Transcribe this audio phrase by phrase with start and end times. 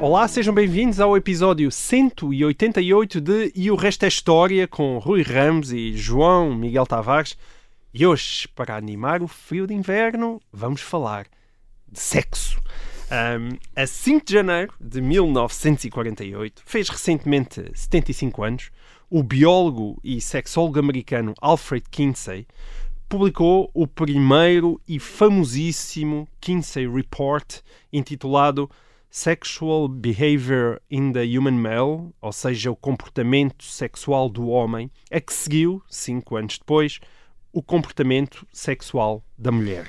[0.00, 5.74] Olá, sejam bem-vindos ao episódio 188 de E o Resto é História com Rui Ramos
[5.74, 7.36] e João Miguel Tavares.
[7.92, 11.26] E hoje, para animar o frio de inverno, vamos falar
[11.86, 12.58] de sexo.
[13.10, 18.70] Um, a 5 de janeiro de 1948, fez recentemente 75 anos,
[19.10, 22.46] o biólogo e sexólogo americano Alfred Kinsey
[23.06, 27.58] publicou o primeiro e famosíssimo Kinsey Report,
[27.92, 28.70] intitulado
[29.12, 35.32] Sexual Behavior in the Human Male, ou seja, o comportamento sexual do homem, a que
[35.32, 37.00] seguiu, cinco anos depois,
[37.52, 39.88] o comportamento sexual da mulher.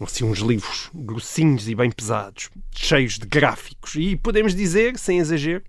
[0.00, 5.64] Assim, uns livros grossinhos e bem pesados, cheios de gráficos, e podemos dizer, sem exagero,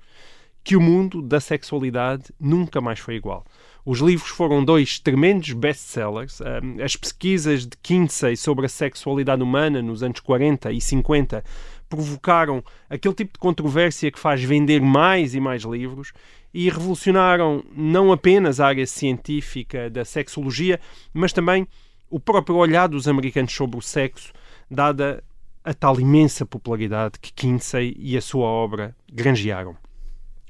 [0.63, 3.43] que o mundo da sexualidade nunca mais foi igual.
[3.83, 6.39] Os livros foram dois tremendos best-sellers.
[6.83, 11.43] As pesquisas de Kinsey sobre a sexualidade humana nos anos 40 e 50
[11.89, 16.13] provocaram aquele tipo de controvérsia que faz vender mais e mais livros
[16.53, 20.79] e revolucionaram não apenas a área científica da sexologia,
[21.13, 21.67] mas também
[22.09, 24.31] o próprio olhar dos americanos sobre o sexo,
[24.69, 25.23] dada
[25.63, 29.75] a tal imensa popularidade que Kinsey e a sua obra granjearam.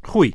[0.03, 0.33] Rui,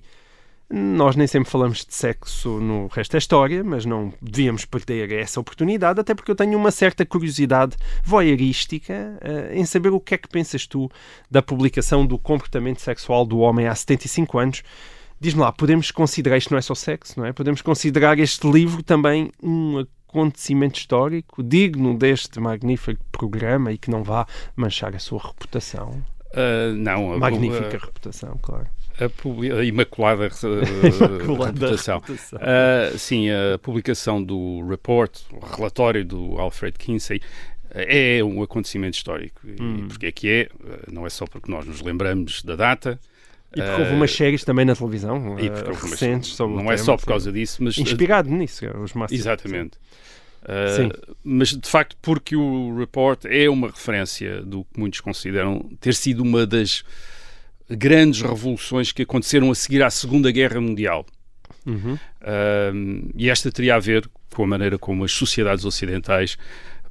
[0.70, 5.38] nós nem sempre falamos de sexo no resto da história, mas não devíamos perder essa
[5.38, 10.18] oportunidade, até porque eu tenho uma certa curiosidade voyeurística uh, em saber o que é
[10.18, 10.90] que pensas tu
[11.30, 14.62] da publicação do comportamento sexual do homem há 75 anos.
[15.20, 17.32] Diz-me lá, podemos considerar isto não é só sexo, não é?
[17.32, 24.02] Podemos considerar este livro também um acontecimento histórico digno deste magnífico programa e que não
[24.02, 24.26] vá
[24.56, 26.02] manchar a sua reputação?
[26.32, 27.18] Uh, não.
[27.18, 28.66] Magnífica a, reputação, claro.
[29.00, 32.00] A, a imaculada, uh, reputação.
[32.00, 32.38] reputação.
[32.38, 37.20] Uh, sim, a publicação do report, o relatório do Alfred Kinsey,
[37.70, 39.40] é um acontecimento histórico.
[39.44, 39.78] Hum.
[39.78, 40.48] E porque é que é?
[40.90, 42.98] Não é só porque nós nos lembramos da data.
[43.54, 46.96] E porque houve umas séries também na televisão e porque recentes sobre Não é só
[46.96, 47.78] por causa disso, mas...
[47.78, 49.20] Inspirado nisso, os máximos.
[49.20, 49.76] Exatamente.
[50.42, 55.94] Uh, mas de facto porque o report é uma referência do que muitos consideram ter
[55.94, 56.84] sido uma das
[57.68, 61.06] grandes revoluções que aconteceram a seguir à Segunda Guerra Mundial.
[61.66, 61.94] Uhum.
[61.94, 66.36] Uh, e esta teria a ver com a maneira como as sociedades ocidentais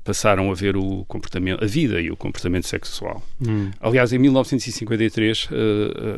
[0.04, 3.24] passaram a ver o comportamento, a vida e o comportamento sexual.
[3.46, 3.72] Hum.
[3.80, 5.48] Aliás, em 1953, uh,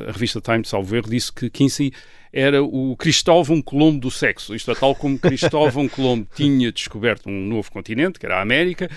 [0.10, 1.92] a revista Time, salvo erro, disse que Kinsey
[2.34, 4.56] era o Cristóvão Colombo do sexo.
[4.56, 8.90] Isto é, tal como Cristóvão Colombo tinha descoberto um novo continente, que era a América,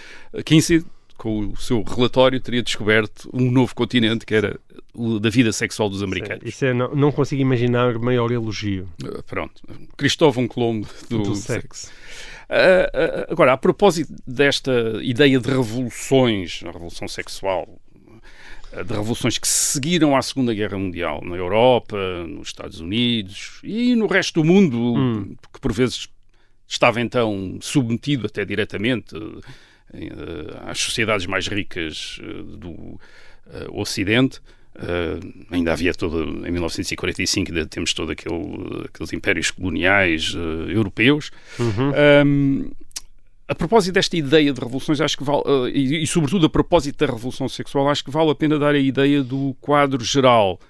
[0.45, 0.83] Kinsey,
[1.19, 4.59] com o seu relatório, teria descoberto um novo continente, que era
[4.95, 6.45] o da vida sexual dos americanos.
[6.47, 8.89] Isso é, não, não consigo imaginar maior elogio.
[9.03, 9.61] Uh, pronto.
[9.97, 11.89] Cristóvão Colombo do, do sexo.
[12.49, 17.69] Uh, uh, agora, a propósito desta ideia de revoluções, a revolução sexual,
[18.73, 21.97] de revoluções que seguiram à Segunda Guerra Mundial, na Europa,
[22.29, 25.37] nos Estados Unidos e no resto do mundo, hum.
[25.53, 26.09] que por vezes
[26.67, 29.15] estava então submetido até diretamente
[30.67, 33.01] às sociedades mais ricas uh, do uh,
[33.73, 34.41] Ocidente.
[35.51, 40.35] ainda havia todo, em 1945, ainda temos todos aquele, aqueles impérios coloniais
[40.69, 41.31] europeus.
[41.59, 41.93] Uhum.
[42.27, 42.71] Um,
[43.49, 47.11] a propósito desta ideia de revoluções, acho que vale, e, e, sobretudo a propósito da
[47.11, 50.61] revolução sexual, acho que vale a pena dar a ideia do quadro geral.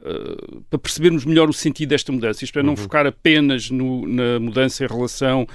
[0.00, 2.42] Uh, para percebermos melhor o sentido desta mudança.
[2.42, 2.76] Isto é, não uhum.
[2.76, 5.46] focar apenas no, na mudança em relação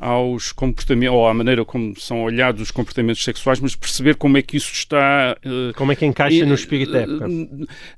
[0.00, 4.42] aos comportamentos, ou à maneira como são olhados os comportamentos sexuais, mas perceber como é
[4.42, 5.36] que isso está...
[5.44, 7.28] Uh, como é que encaixa uh, no espírito da época.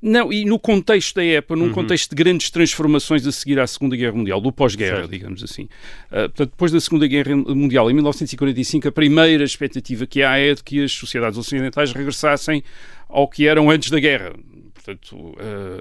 [0.01, 1.71] Não, e no contexto da época, num uhum.
[1.71, 5.63] contexto de grandes transformações a seguir à Segunda Guerra Mundial, do pós-guerra, digamos assim.
[5.63, 10.53] Uh, portanto, depois da Segunda Guerra Mundial, em 1945, a primeira expectativa que há é
[10.53, 12.61] de que as sociedades ocidentais regressassem
[13.07, 14.33] ao que eram antes da guerra,
[14.73, 15.37] portanto,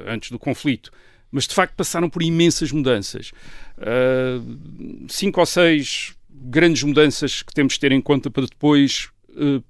[0.06, 0.92] antes do conflito
[1.32, 3.32] mas de facto passaram por imensas mudanças.
[3.82, 9.62] Uh, cinco ou seis grandes mudanças que temos de ter em conta para depois uh,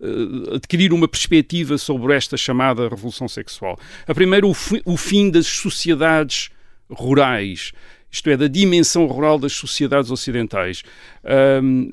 [0.00, 3.78] uh, adquirir uma perspectiva sobre esta chamada revolução sexual.
[4.06, 6.50] A primeira, o, fi, o fim das sociedades
[6.90, 7.72] rurais.
[8.10, 10.82] isto é, da dimensão rural das sociedades ocidentais.
[11.62, 11.92] Um,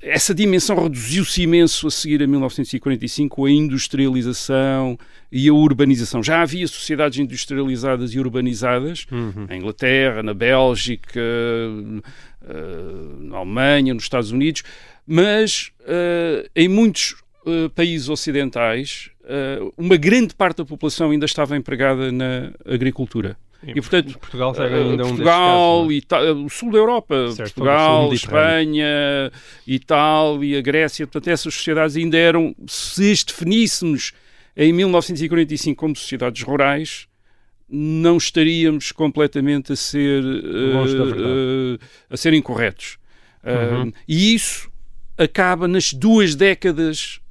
[0.00, 4.98] essa dimensão reduziu-se imenso a seguir a 1945 com a industrialização
[5.30, 6.22] e a urbanização.
[6.22, 9.46] Já havia sociedades industrializadas e urbanizadas uhum.
[9.48, 11.20] na Inglaterra, na Bélgica,
[13.20, 14.62] na Alemanha, nos Estados Unidos,
[15.06, 19.10] mas uh, em muitos uh, países ocidentais
[19.76, 23.36] uma grande parte da população ainda estava empregada na agricultura.
[23.64, 29.30] E, portanto, Portugal era ainda Portugal, um Ita o sul da Europa, certo, Portugal, Espanha,
[29.66, 34.12] Itália, Grécia, portanto, essas sociedades ainda eram, se as definíssemos
[34.56, 37.06] em 1945 como sociedades rurais,
[37.68, 41.78] não estaríamos completamente a ser, uh, uh,
[42.10, 42.98] a ser incorretos.
[43.44, 43.88] Uhum.
[43.88, 44.70] Uh, e isso
[45.16, 47.21] acaba nas duas décadas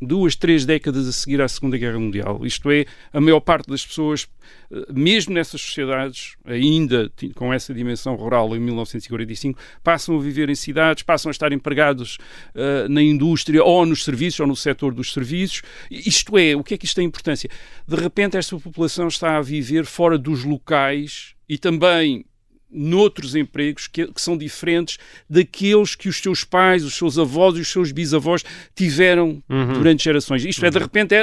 [0.00, 2.40] duas, três décadas a seguir à Segunda Guerra Mundial.
[2.44, 4.28] Isto é, a maior parte das pessoas,
[4.70, 10.54] eh, mesmo nessas sociedades, ainda com essa dimensão rural em 1945, passam a viver em
[10.54, 12.18] cidades, passam a estar empregados
[12.54, 15.62] uh, na indústria ou nos serviços ou no setor dos serviços.
[15.90, 17.50] Isto é, o que é que isto tem importância?
[17.86, 22.24] De repente, esta população está a viver fora dos locais e também
[22.70, 24.98] noutros empregos que, que, são diferentes
[25.28, 28.44] daqueles que os seus pais, os seus avós e os seus bisavós
[28.74, 29.72] tiveram uhum.
[29.74, 30.44] durante gerações.
[30.44, 30.82] Isto é, de uhum.
[30.82, 31.14] repente,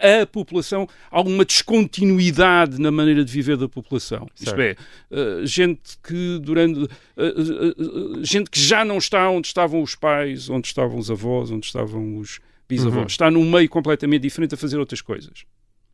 [0.00, 4.26] é a população, há uma descontinuidade na maneira de viver da população.
[4.34, 4.60] Certo.
[4.60, 4.76] Isto é,
[5.10, 10.48] uh, gente que durante uh, uh, gente que já não está onde estavam os pais,
[10.48, 12.96] onde estavam os avós, onde estavam os bisavós.
[12.96, 13.06] Uhum.
[13.06, 15.44] Está num meio completamente diferente a fazer outras coisas.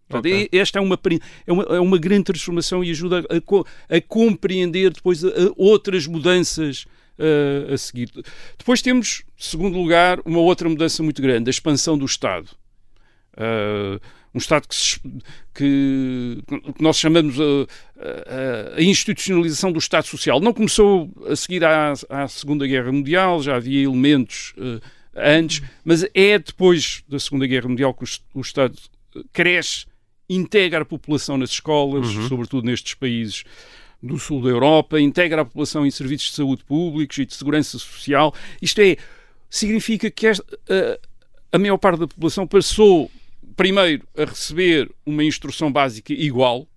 [0.09, 0.49] Portanto, okay.
[0.53, 0.99] Esta é uma,
[1.47, 6.07] é, uma, é uma grande transformação e ajuda a, a compreender depois a, a outras
[6.07, 6.87] mudanças
[7.19, 8.11] uh, a seguir.
[8.57, 12.49] Depois temos, segundo lugar, uma outra mudança muito grande, a expansão do Estado.
[13.37, 14.01] Uh,
[14.33, 15.01] um Estado que, se,
[15.55, 20.41] que, que, nós chamamos a, a, institucionalização do Estado Social.
[20.41, 24.81] Não começou a seguir à, à Segunda Guerra Mundial, já havia elementos uh,
[25.15, 28.77] antes, mas é depois da Segunda Guerra Mundial que o, o Estado
[29.33, 29.87] cresce
[30.29, 32.29] integra a população nas escolas, uhum.
[32.29, 33.45] sobretudo nestes países
[34.03, 37.79] do sul da Europa, integra a população em serviços de saúde públicos e de segurança
[37.79, 38.35] social.
[38.61, 38.97] Isto é,
[39.49, 43.11] significa que esta, a, a maior parte da população passou
[43.57, 46.69] primeiro a receber uma instrução básica igual,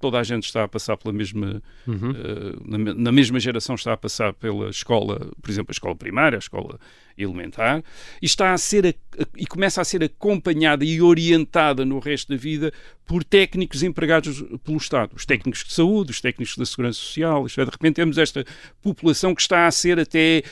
[0.00, 2.10] toda a gente está a passar pela mesma uhum.
[2.10, 6.36] uh, na, na, mesma geração está a passar pela escola, por exemplo, a escola primária,
[6.36, 6.78] a escola
[7.16, 7.82] elementar,
[8.22, 12.32] e está a ser a, a, e começa a ser acompanhada e orientada no resto
[12.32, 12.72] da vida
[13.04, 17.60] por técnicos empregados pelo Estado, os técnicos de saúde, os técnicos da segurança social, isto
[17.60, 18.44] é, de repente temos esta
[18.82, 20.42] população que está a ser até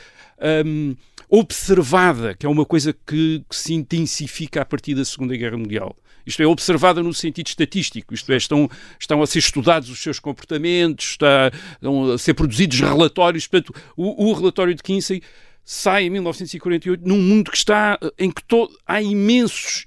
[0.65, 0.97] um,
[1.29, 5.97] observada, que é uma coisa que, que se intensifica a partir da Segunda Guerra Mundial
[6.27, 8.69] isto é, observada no sentido estatístico, isto é, estão,
[8.99, 14.31] estão a ser estudados os seus comportamentos, está, estão a ser produzidos relatórios, portanto, o,
[14.31, 15.23] o relatório de Kinsey
[15.65, 19.87] sai em 1948 num mundo que está em que to, há imensos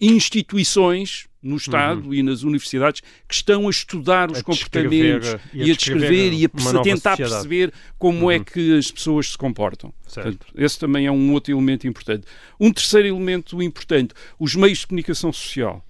[0.00, 2.14] instituições no Estado uhum.
[2.14, 6.32] e nas universidades que estão a estudar os a comportamentos e a, e a descrever
[6.32, 7.16] e a, tentar sociedade.
[7.16, 8.42] perceber como é uhum.
[8.42, 9.92] é que as pessoas se comportam.
[10.02, 12.26] Portanto, esse também é um outro elemento importante.
[12.58, 15.84] Um terceiro elemento importante, os meios de comunicação social.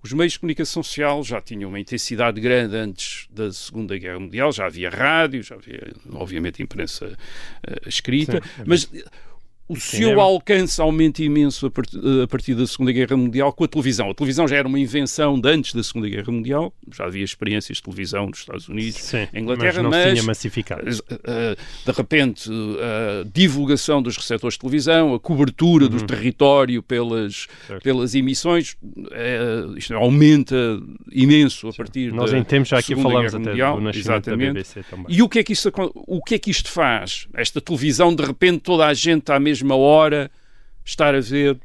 [0.00, 4.52] Os meios de comunicação social já tinham uma intensidade grande antes da Segunda Guerra Mundial,
[4.52, 8.88] já havia rádio, já havia, obviamente, imprensa uh, escrita, Sim, é mas
[9.68, 13.68] o seu alcance aumenta imenso a partir, a partir, da Segunda Guerra Mundial com a
[13.68, 14.10] televisão.
[14.10, 17.76] A televisão já era uma invenção de antes da Segunda Guerra Mundial, já havia experiências
[17.76, 20.82] de televisão nos Estados Unidos, Sim, Inglaterra, mas não mas, tinha massificado.
[20.88, 25.90] Eh, de repente, a divulgação dos receptores de televisão, a cobertura uhum.
[25.90, 27.46] do território pelas,
[27.82, 28.76] pelas emissões,
[29.12, 30.56] é, isto aumenta
[31.12, 34.46] imenso a partir Nós da em tempos já aqui falamos até Mundial, do nascimento exatamente.
[34.46, 35.06] da BBC também.
[35.08, 37.28] E o que, é que isto, o que é que isto faz?
[37.34, 40.30] Esta televisão, de repente, toda a gente está mesmo mesma hora
[40.84, 41.58] estar a ver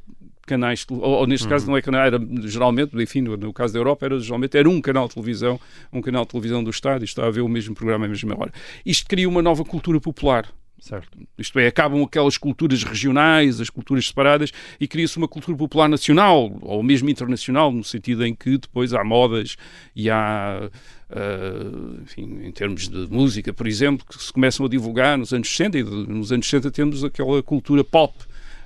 [0.45, 1.49] canais, ou, ou neste uhum.
[1.49, 4.69] caso não é canal, era geralmente, enfim, no, no, caso da Europa, era geralmente era
[4.69, 5.59] um canal de televisão,
[5.91, 8.35] um canal de televisão do Estado e está a ver o mesmo programa à mesma
[8.37, 8.51] hora.
[8.85, 10.47] Isto cria uma nova cultura popular.
[10.83, 11.17] Certo.
[11.37, 16.53] Isto é, acabam aquelas culturas regionais, as culturas separadas, e cria-se uma cultura popular nacional,
[16.61, 19.55] ou mesmo internacional, no sentido em que depois há modas
[19.95, 20.69] e há,
[21.09, 25.47] uh, enfim, em termos de música, por exemplo, que se começam a divulgar nos anos
[25.55, 28.13] 60, e nos anos 60 temos aquela cultura pop,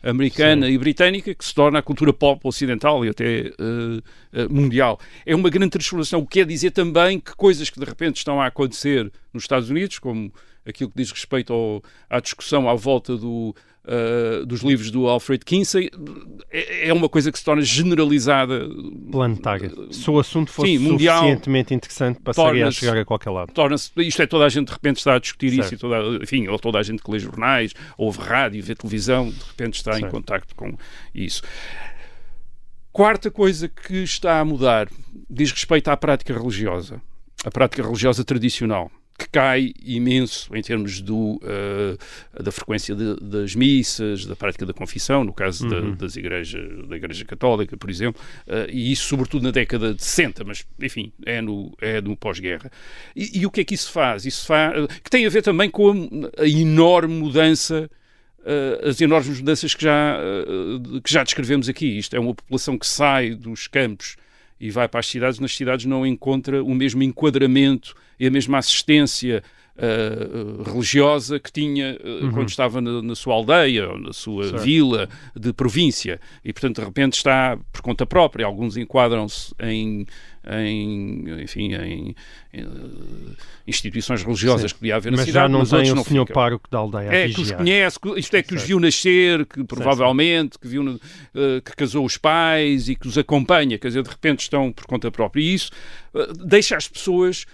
[0.10, 0.74] americana Sim.
[0.74, 5.00] e britânica que se torna a cultura pop ocidental e até uh, mundial.
[5.26, 8.42] É uma grande transformação, o que quer dizer também que coisas que de repente estão
[8.42, 10.32] a acontecer nos Estados Unidos, como
[10.66, 13.56] aquilo que diz respeito ao, à discussão à volta do,
[13.88, 15.90] uh, dos livros do Alfred Kinsey,
[16.52, 18.68] é, é, uma coisa que se torna generalizada.
[19.12, 19.72] Planetária.
[19.92, 23.52] Se o assunto fosse Sim, mundial, suficientemente interessante, passaria a chegar a qualquer lado.
[23.54, 25.66] Torna-se, isto é, toda a gente de repente está a discutir certo.
[25.66, 29.30] isso, e toda, enfim, ou toda a gente que lê jornais, ouve rádio, vê televisão,
[29.30, 30.06] de repente está certo.
[30.06, 30.76] em contacto com
[31.16, 31.42] isso.
[32.92, 34.90] Quarta coisa que está a mudar
[35.30, 37.02] diz respeito à prática religiosa,
[37.46, 43.56] a prática religiosa tradicional que cai imenso em termos do, uh, da frequência de, das
[43.56, 45.92] missas, da prática da confissão, no caso uhum.
[45.92, 50.04] da, das igrejas, da Igreja Católica, por exemplo, uh, e isso sobretudo na década de
[50.04, 52.72] 60, mas enfim, é no, é no pós-guerra.
[53.16, 54.26] E, e, o que é que isso faz?
[54.26, 55.92] Isso faz, uh, que tem a ver também com
[56.38, 57.90] a, a enorme mudança
[58.82, 60.18] as enormes mudanças que já,
[61.04, 61.98] que já descrevemos aqui.
[61.98, 64.16] Isto é uma população que sai dos campos
[64.60, 68.58] e vai para as cidades, nas cidades não encontra o mesmo enquadramento e a mesma
[68.58, 69.44] assistência
[69.78, 72.32] uh, religiosa que tinha uh, uhum.
[72.32, 74.64] quando estava na, na, sua aldeia ou na sua certo.
[74.64, 76.20] vila de província.
[76.44, 78.46] E, portanto, de repente está por conta própria.
[78.46, 80.06] Alguns enquadram-se em,
[80.50, 82.16] em, enfim, em,
[82.54, 83.36] em uh,
[83.68, 84.76] instituições religiosas Sim.
[84.76, 86.80] que podia haver na mas cidade, já não mas tem o não senhor pároco da
[86.80, 88.62] aldeia É, que os conhece, que, isto é, que certo.
[88.62, 91.00] os viu nascer, que provavelmente, que viu, uh,
[91.64, 95.12] que casou os pais e que os acompanha, quer dizer, de repente estão por conta
[95.12, 95.42] própria.
[95.42, 95.72] E isso
[96.14, 97.46] uh, deixa as pessoas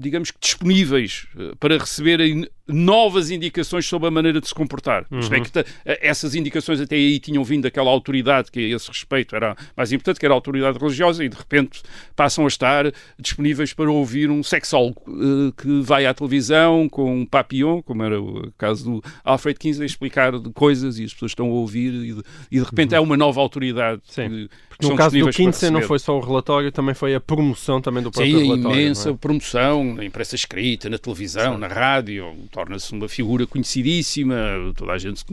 [0.00, 1.26] digamos que disponíveis
[1.58, 5.04] para receberem novas indicações sobre a maneira de se comportar.
[5.10, 5.18] Uhum.
[5.20, 5.50] Isto é que
[5.84, 10.20] essas indicações até aí tinham vindo daquela autoridade que a esse respeito era mais importante,
[10.20, 11.82] que era a autoridade religiosa, e de repente
[12.14, 17.26] passam a estar disponíveis para ouvir um sexólogo uh, que vai à televisão com um
[17.26, 21.52] papillon, como era o caso do Alfred Kinsey, explicar coisas e as pessoas estão a
[21.52, 22.98] ouvir e de, e de repente uhum.
[22.98, 24.02] é uma nova autoridade.
[24.04, 24.28] Sim.
[24.28, 27.80] Que, que no caso do Kinsey não foi só o relatório, também foi a promoção
[27.80, 28.76] também do próprio Sim, relatório.
[28.76, 29.14] Sim, imensa é?
[29.14, 31.60] promoção na imprensa escrita, na televisão, Sim.
[31.60, 34.36] na rádio, torna-se uma figura conhecidíssima,
[34.76, 35.24] toda a gente,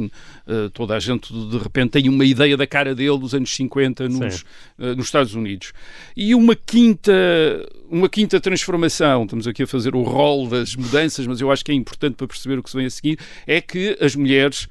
[0.47, 4.09] eh, toda a gente de repente tem uma ideia da cara dele dos anos 50
[4.09, 4.45] nos,
[4.79, 5.73] eh, nos Estados Unidos.
[6.15, 7.11] E uma quinta,
[7.89, 11.71] uma quinta transformação, estamos aqui a fazer o rol das mudanças, mas eu acho que
[11.71, 14.67] é importante para perceber o que se vem a seguir, é que as mulheres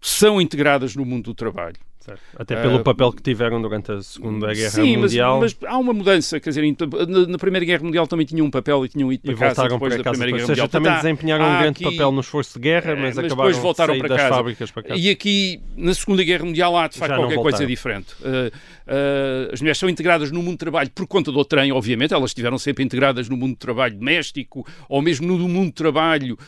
[0.00, 1.85] são integradas no mundo do trabalho.
[2.06, 2.20] Certo.
[2.38, 5.40] Até pelo uh, papel que tiveram durante a Segunda Guerra sim, Mundial.
[5.40, 6.62] Mas, mas há uma mudança, quer dizer,
[7.08, 9.68] na, na, Primeira Guerra Mundial também tinham um papel e tinham ido para e casa
[9.68, 10.68] depois para da casa, Primeira Guerra Mundial.
[10.68, 13.98] também desempenharam um grande aqui, papel no esforço de guerra, mas, mas acabaram depois voltaram
[13.98, 14.28] para casa.
[14.28, 15.00] fábricas para casa.
[15.00, 18.14] E aqui, na Segunda Guerra Mundial, há de facto qualquer coisa diferente.
[18.20, 18.54] Uh,
[18.86, 22.30] uh, as mulheres são integradas no mundo do trabalho por conta do trem, obviamente, elas
[22.30, 26.38] estiveram sempre integradas no mundo do trabalho doméstico ou mesmo no mundo do trabalho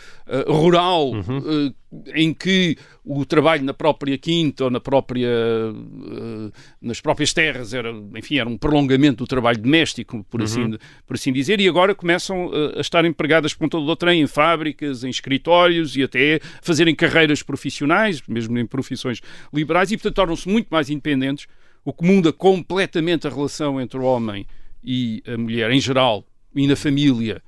[0.46, 1.72] rural, uhum.
[2.14, 6.50] em que o trabalho na própria quinta ou na própria eh,
[6.80, 10.78] nas próprias terras, era, enfim, era um prolongamento do trabalho doméstico, por, assim, uhum.
[11.06, 14.26] por assim dizer, e agora começam a, a estar empregadas por conta do trem em
[14.26, 19.20] fábricas, em escritórios e até fazerem carreiras profissionais, mesmo em profissões
[19.52, 21.46] liberais, e portanto tornam-se muito mais independentes,
[21.84, 24.46] o que muda completamente a relação entre o homem
[24.82, 26.24] e a mulher em geral
[26.54, 27.42] e na família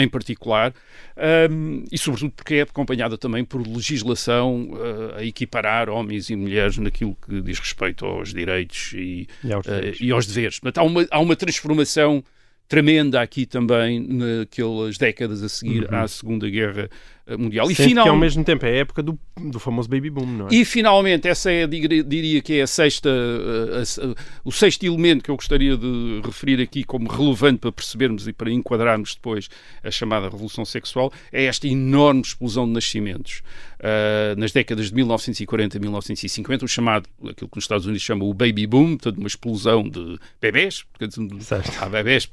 [0.00, 0.72] em particular,
[1.50, 6.78] um, e sobretudo porque é acompanhada também por legislação uh, a equiparar homens e mulheres
[6.78, 10.00] naquilo que diz respeito aos direitos e, e, aos, deveres.
[10.00, 10.58] Uh, e aos deveres.
[10.58, 12.24] Portanto, há uma, há uma transformação
[12.70, 15.98] tremenda aqui também naquelas décadas a seguir uhum.
[15.98, 16.88] à Segunda Guerra
[17.26, 17.70] eh, mundial.
[17.70, 18.04] E final...
[18.04, 20.54] que ao mesmo tempo é a época do, do famoso baby boom, não é?
[20.54, 25.22] E finalmente, essa é, diria que é a sexta, a, a, a, o sexto elemento
[25.22, 29.48] que eu gostaria de referir aqui como relevante para percebermos e para enquadrarmos depois
[29.84, 33.42] a chamada revolução sexual, é esta enorme explosão de nascimentos.
[33.80, 38.24] Uh, nas décadas de 1940 a 1950, o chamado, aquilo que nos Estados Unidos chama
[38.24, 40.84] o baby boom, portanto, uma explosão de bebés,
[41.80, 42.28] há bebés.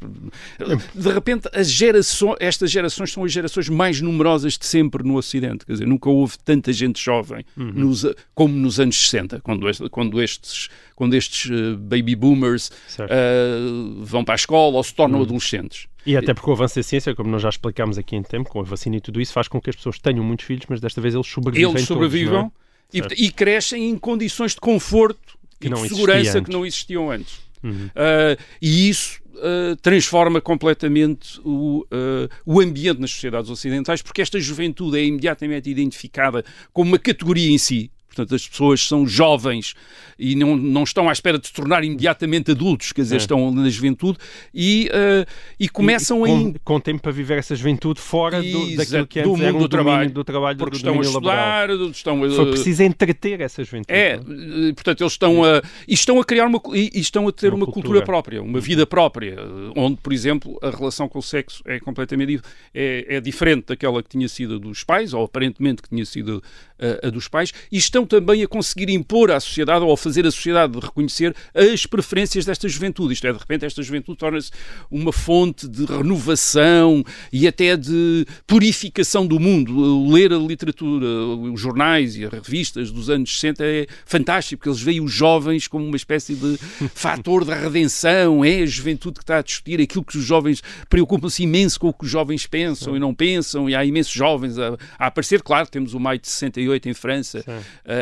[0.93, 5.15] De repente, as gerações, estas gerações são as gerações mais numerosas de sempre sempre no
[5.17, 5.65] Ocidente.
[5.65, 7.71] Quer dizer, nunca houve tanta gente jovem uhum.
[7.73, 8.05] nos,
[8.35, 12.69] como nos anos 60, quando, este, quando estes, quando estes uh, baby boomers
[12.99, 15.25] uh, vão para a escola ou se tornam uhum.
[15.25, 15.87] adolescentes.
[16.05, 18.61] E até porque o avanço da ciência, como nós já explicámos aqui em tempo, com
[18.61, 21.01] a vacina e tudo isso, faz com que as pessoas tenham muitos filhos, mas desta
[21.01, 21.71] vez eles sobrevivem.
[21.71, 22.51] Eles sobrevivam
[22.89, 23.21] todos, é?
[23.21, 27.39] e, e, crescem em condições de conforto que e de segurança que não existiam antes.
[27.63, 27.87] Uhum.
[27.87, 34.39] Uh, e isso uh, transforma completamente o, uh, o ambiente nas sociedades ocidentais, porque esta
[34.39, 37.91] juventude é imediatamente identificada como uma categoria em si.
[38.17, 39.73] Portanto as pessoas são jovens
[40.19, 43.17] e não, não estão à espera de se tornar imediatamente adultos, quer dizer, É.
[43.17, 44.17] estão na juventude
[44.53, 45.25] e, eh,
[45.59, 49.07] e começam E a com, com tempo para viver essa juventude fora do, Exato, daquilo
[49.07, 50.09] que do antes era mundo um do trabalho.
[50.11, 51.69] do trabalho, porque do estão a laboral.
[51.69, 53.93] estudar, estão a, Foi preciso entreter essa juventude.
[53.93, 54.69] é, não é?
[54.69, 57.57] eh, portanto, eles estão a, e estão a criar uma, e estão a ter Uma
[57.57, 57.83] uma, cultura.
[57.99, 58.05] cultura.
[58.05, 62.41] própria, uma vida própria, eh, onde, por exemplo, a relação com o sexo é completamente
[62.73, 66.41] é, é diferente daquela que tinha sido a dos pais, ou aparentemente que tinha sido
[66.79, 70.25] eh, a dos pais, e estão também a conseguir impor à sociedade, ou a fazer
[70.25, 73.13] a sociedade reconhecer as preferências desta juventude.
[73.13, 74.51] Isto é, de repente, esta juventude torna-se
[74.89, 80.07] uma fonte de renovação e até de purificação do mundo.
[80.09, 84.81] Ler a literatura, os jornais e as revistas dos anos 60 é fantástico, porque eles
[84.81, 86.57] veem os jovens como uma espécie de
[86.93, 91.43] fator da redenção, é a juventude que está a discutir aquilo que os jovens preocupam-se
[91.43, 94.77] imenso com o que os jovens pensam e não pensam, e há imensos jovens a,
[94.97, 95.41] a aparecer.
[95.41, 97.43] Claro, temos o maio de 68 em França,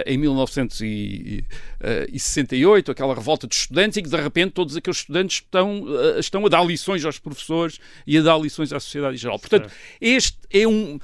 [0.06, 5.86] em 1968, aquela revolta de estudantes, e que de repente todos aqueles estudantes estão,
[6.16, 9.40] eh, estão a dar lições aos professores e a dar lições à sociedade em geral.
[9.40, 9.72] Portanto,
[10.02, 11.00] este é um.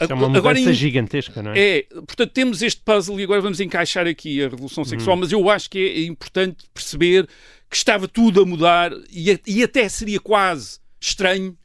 [0.00, 1.78] Isto é uma mudança Agora, gigantesca, não é?
[1.78, 4.88] é, portanto, temos este puzzle e agora vamos encaixar aqui a revolução Uhum.
[4.90, 7.28] sexual, mas eu acho que é importante perceber
[7.70, 11.56] que estava tudo a mudar e, e até seria quase estranho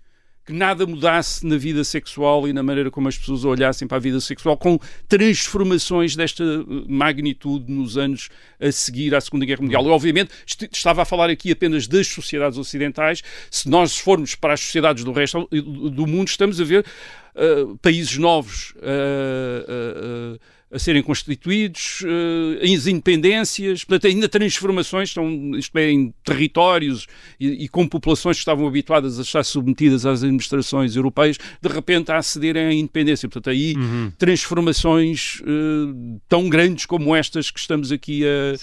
[0.49, 3.99] que nada mudasse na vida sexual e na maneira como as pessoas olhassem para a
[3.99, 8.29] vida sexual com transformações desta eh, magnitude nos anos
[8.59, 9.85] a seguir à Segunda Guerra Mundial.
[9.85, 13.21] Eu, obviamente, est- estava a falar aqui apenas das sociedades ocidentais.
[13.51, 16.83] Se nós formos para as sociedades do resto do do mundo, estamos a ver
[17.35, 20.39] eh, países novos eh, eh, eh,
[20.71, 27.07] a serem constituídos, eh, as independências, portanto, ainda transformações, estão, isto é, em territórios
[27.39, 32.11] e, e com populações que estavam habituadas a estar submetidas às administrações europeias, de repente
[32.11, 33.27] a acederem à independência.
[33.27, 34.11] Portanto, aí Uhum.
[34.17, 38.57] transformações eh, tão grandes como estas que estamos aqui a,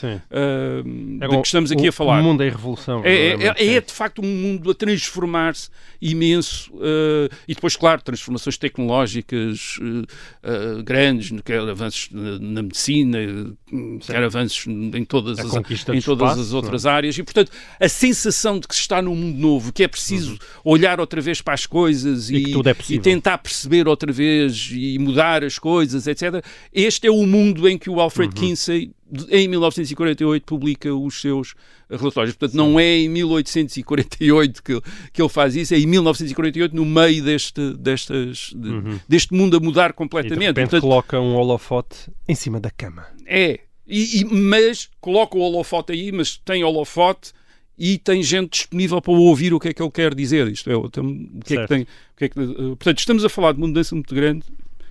[1.28, 2.20] de que estamos aqui o- a falar.
[2.20, 3.02] O mundo em revolução.
[3.04, 5.68] É, é, é, é, de facto um mundo a transformar-se
[6.00, 10.06] imenso eh, e depois, claro, transformações tecnológicas eh,
[10.42, 11.60] eh, grandes, quer
[11.96, 16.52] avanços na, na medicina, eh, quer avanços em todas, A as, em todas espaço, as
[16.52, 17.50] outras áreas e, portanto,
[17.80, 21.40] a sensação de que se está num mundo novo, que é preciso olhar outra vez
[21.40, 22.36] para as coisas Uhum.
[22.36, 26.44] E tudo é e tentar perceber outra vez e mudar as coisas, etc.
[26.72, 28.48] Este é o mundo em que o Alfred Uhum.
[28.48, 28.92] Kinsey,
[29.30, 31.54] em 1948, publica os seus
[31.90, 32.34] relatórios.
[32.34, 34.80] Portanto, não é em 1848 que,
[35.12, 39.60] que ele faz isso, é em 1948, no meio deste, destas, de- deste mundo a
[39.60, 39.88] mudar Uhum.
[39.88, 40.46] E de completamente.
[40.46, 43.06] repente Portanto, coloca um holofote em cima da cama.
[43.26, 43.60] é.
[43.88, 47.32] E, e- mas coloca o holofote aí, mas tem holofote
[47.78, 50.48] e tem gente disponível para ouvir o que é que ele quer dizer.
[50.48, 51.86] Isto é, o que é que tem.
[52.16, 54.44] que é que- eh, portanto, estamos a falar de uma mudança muito grande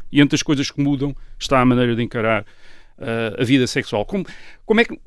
[0.10, 2.46] e entre as coisas que mudam está a maneira de encarar
[2.98, 4.06] eh, a vida sexual.
[4.06, 4.26] Como,
[4.66, 4.98] como é que.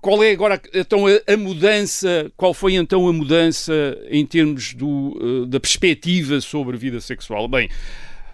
[0.00, 2.30] Qual é agora então a, a mudança?
[2.36, 3.72] Qual foi então a mudança
[4.08, 7.48] em termos do, eh, da perspectiva sobre a vida sexual?
[7.48, 7.68] Bem,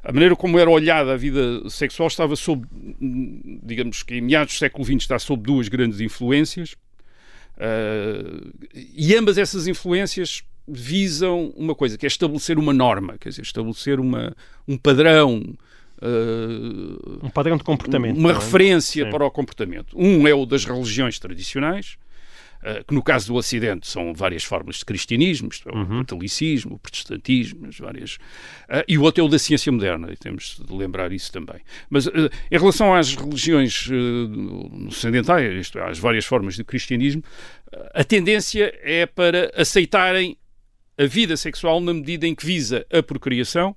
[0.03, 2.66] a maneira como era olhada a vida sexual estava sob,
[3.62, 6.72] digamos que em meados do século XX está sob duas grandes influências
[7.57, 8.53] uh,
[8.94, 14.00] e ambas essas influências visam uma coisa, que é estabelecer uma norma, quer dizer, estabelecer
[14.00, 14.35] uma,
[14.66, 15.42] um padrão,
[16.02, 18.16] uh, Um padrão de comportamento.
[18.18, 18.35] uma é?
[18.35, 19.11] referência Sim.
[19.11, 19.96] para o comportamento.
[19.98, 21.96] Um é o das religiões tradicionais,
[22.62, 25.98] eh, que no caso do Ocidente são várias formas de cristianismo, isto é, o Uhum.
[26.00, 28.18] catolicismo, o protestantismo, as várias.
[28.68, 31.61] eh, e o outro é o da ciência moderna, e temos de lembrar isso também.
[31.90, 33.87] Mas em relação às religiões
[34.88, 37.22] ocidentais, isto é, às várias formas de cristianismo,
[37.92, 40.37] a tendência é para aceitarem
[40.96, 43.74] a vida sexual na medida em que visa a procriação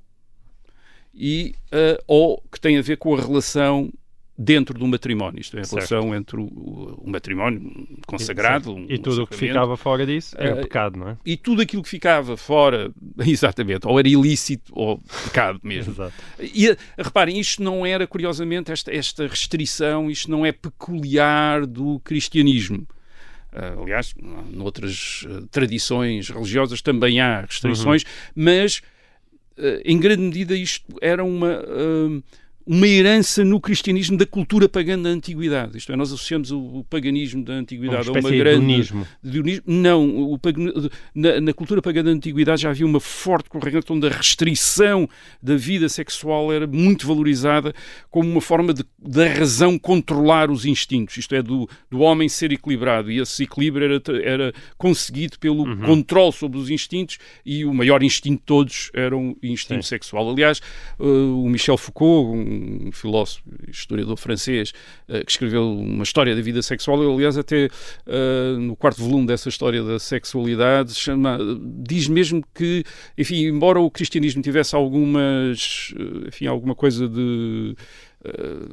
[1.17, 3.91] e eh, ou que tem a ver com a relação
[4.39, 5.75] dentro do matrimónio, isto é, a Certo.
[5.89, 10.59] relação entre o, o matrimónio consagrado um- E tudo o que ficava fora disso era
[10.59, 11.17] Eh, pecado, não é?
[11.25, 12.91] e tudo aquilo que ficava fora,
[13.25, 15.91] exatamente, ou era ilícito ou pecado mesmo.
[15.93, 16.13] Exato.
[16.39, 21.99] E eh, reparem, isto não era, curiosamente, esta, esta restrição, isto não é peculiar do
[22.01, 22.87] cristianismo.
[23.51, 24.13] Ah, aliás,
[24.51, 28.03] noutras eh, tradições religiosas também há restrições,
[28.35, 28.87] mas eh,
[29.83, 32.21] em grande medida isto era uma, ah,
[32.67, 35.77] uma herança no cristianismo da cultura pagã da antiguidade.
[35.77, 38.57] Isto é, nós associamos o, o paganismo da Uma antiguidade a uma espécie de grande
[38.57, 39.07] hedonismo.
[39.23, 40.39] Dionísio- Não, o
[41.15, 45.07] na, na cultura pagã da antiguidade já havia uma forte corrente onde a restrição
[45.41, 47.73] da vida sexual era muito valorizada
[48.09, 52.51] como uma forma de, da razão controlar os instintos, isto é, do, do homem ser
[52.51, 53.09] equilibrado.
[53.11, 55.77] E esse equilíbrio era, era conseguido pelo Uhum.
[55.81, 59.89] controle sobre os instintos e o maior instinto de todos era o instinto Sim.
[59.89, 60.29] sexual.
[60.29, 60.61] Aliás,
[60.99, 62.56] uh, o Michel Foucault, um
[62.91, 64.73] filósofo historiador francês,
[65.09, 67.01] uh, que escreveu uma história da vida sexual.
[67.01, 72.83] Ele, aliás, até uh, no quarto volume dessa história da sexualidade, chama, diz mesmo que,
[73.17, 75.93] enfim, embora o cristianismo tivesse algumas,
[76.27, 77.75] enfim, alguma coisa de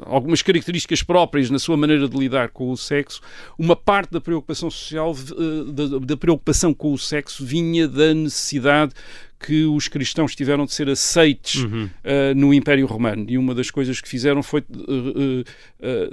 [0.03, 3.21] algumas características próprias na sua maneira de lidar com o sexo,
[3.59, 8.93] uma parte da preocupação social, uh, da, da, preocupação com o sexo, vinha da necessidade
[9.39, 11.85] que os cristãos tiveram de ser aceites uhum.
[11.85, 13.27] uh, no Império Romano.
[13.29, 14.65] E uma das coisas que fizeram foi,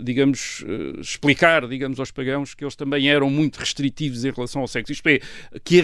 [0.03, 0.65] digamos,
[0.99, 4.91] explicar, digamos, aos pagãos que eles também eram muito restritivos em relação ao sexo.
[4.91, 5.19] Isto é,
[5.63, 5.81] que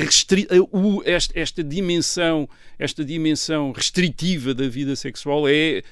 [0.73, 5.83] o, esta, esta dimensão, esta dimensão restritiva da vida sexual é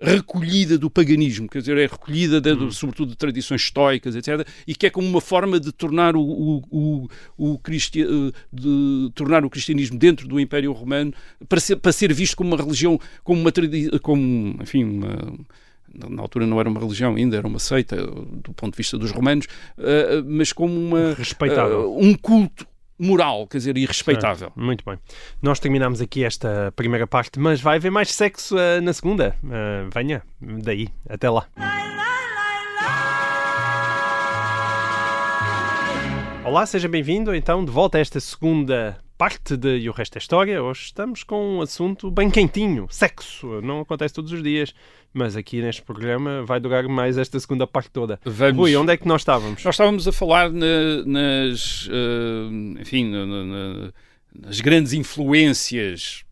[0.00, 2.70] recolhida do paganismo, quer dizer, é recolhida de, hum.
[2.70, 6.62] sobretudo de tradições estoicas, etc., e que é como uma forma de tornar o, o,
[6.70, 8.04] o, o cristi...
[8.52, 11.12] de tornar o cristianismo dentro do Império Romano
[11.48, 15.34] para ser, para ser visto como uma religião, como uma tradição, como, enfim, uma,
[16.08, 19.10] na altura não era uma religião ainda, era uma seita do ponto de vista dos
[19.10, 19.46] romanos,
[19.78, 21.96] uh, mas como uma, Respeitável.
[21.98, 22.66] Um culto
[22.98, 24.52] moral, quer dizer, irrespeitável.
[24.56, 24.98] muito bem.
[25.40, 29.36] Nós terminamos aqui esta primeira parte, mas vai haver mais sexo uh, na segunda.
[29.44, 31.46] Uh, venha, daí, até lá.
[36.44, 40.18] Olá, seja bem-vindo então de volta a esta segunda parte de E o Resto é
[40.20, 40.62] História.
[40.62, 43.60] Hoje estamos com um assunto bem quentinho: sexo.
[43.60, 44.72] Não acontece todos os dias,
[45.12, 48.20] mas aqui neste programa vai durar mais esta segunda parte toda.
[48.24, 48.56] Vamos...
[48.56, 49.64] Rui, onde é que nós estávamos?
[49.64, 53.92] Nós estávamos a falar na, nas, uh, enfim, na, na,
[54.40, 56.24] nas grandes influências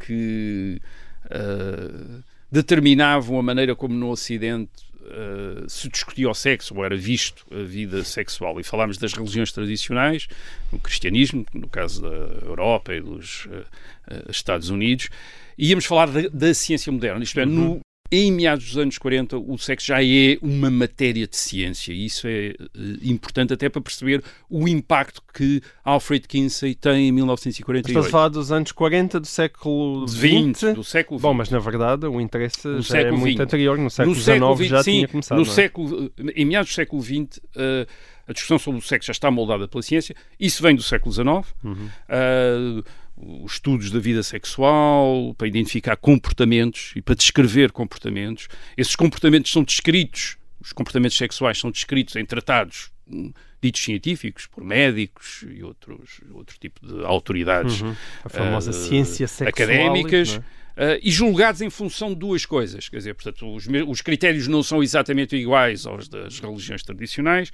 [0.00, 0.80] que
[1.26, 7.46] uh, determinavam a maneira como no Ocidente uh, se discutia o sexo ou era visto
[7.50, 8.58] a vida sexual.
[8.58, 10.26] E falámos das religiões tradicionais,
[10.72, 15.08] o cristianismo, no caso da Europa e dos uh, Estados Unidos,
[15.56, 17.80] e íamos falar da, da ciência moderna, isto é, no,
[18.14, 22.28] em meados dos anos 40, o sexo já é uma matéria de ciência e isso
[22.28, 22.66] é uh,
[23.02, 27.88] importante até para perceber o impacto que Alfred Kinsey tem em 1948.
[27.88, 30.74] Estás a falar dos anos 40 do século XX?
[30.74, 31.22] do século XX.
[31.22, 33.76] Bom, mas na verdade o interesse no já é muito anterior.
[33.76, 35.38] No século XIX já sim, tinha começado.
[35.38, 35.46] No é?
[35.46, 37.86] século, em meados do século XX, uh,
[38.28, 40.14] a discussão sobre o sexo já está moldada pela ciência.
[40.38, 41.26] Isso vem do século XIX.
[41.62, 41.88] Uhum.
[42.08, 42.84] Uh,
[43.16, 48.48] os estudos da vida sexual, para identificar comportamentos e para descrever comportamentos.
[48.76, 54.64] Esses comportamentos são descritos, os comportamentos sexuais são descritos em tratados hum, ditos científicos, por
[54.64, 57.80] médicos e outros, outro tipo de autoridades.
[57.80, 57.94] Uhum.
[58.24, 59.48] A famosa uh, ciência sexual.
[59.48, 60.36] Académicas.
[60.36, 62.88] Uh, e julgados em função de duas coisas.
[62.88, 67.52] Quer dizer, portanto, os, os critérios não são exatamente iguais aos das religiões tradicionais.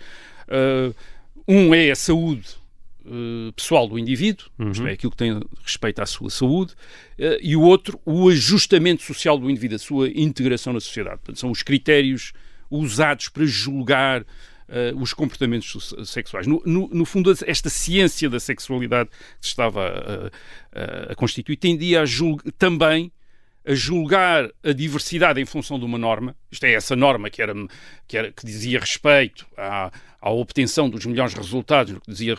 [0.48, 0.94] Uh,
[1.46, 2.59] um é a saúde
[3.06, 4.70] uh, pessoal do indivíduo, uhum.
[4.70, 6.72] isto é, aquilo que tem respeito à sua saúde,
[7.18, 11.16] uh, e o outro, o ajustamento social do indivíduo, a sua integração na sociedade.
[11.18, 12.32] Portanto, são os critérios
[12.70, 14.24] usados para julgar
[14.72, 16.46] Uh, os comportamentos sexuais.
[16.46, 20.30] No, no, no, fundo, esta ciência da sexualidade que se estava
[20.72, 22.04] a, a, a constituir tendia a
[22.56, 23.10] também
[23.66, 27.54] a julgar a diversidade em função de uma norma, isto é, essa norma que, era,
[28.06, 32.36] que, era, que dizia respeito à, à obtenção dos melhores resultados, no que dizia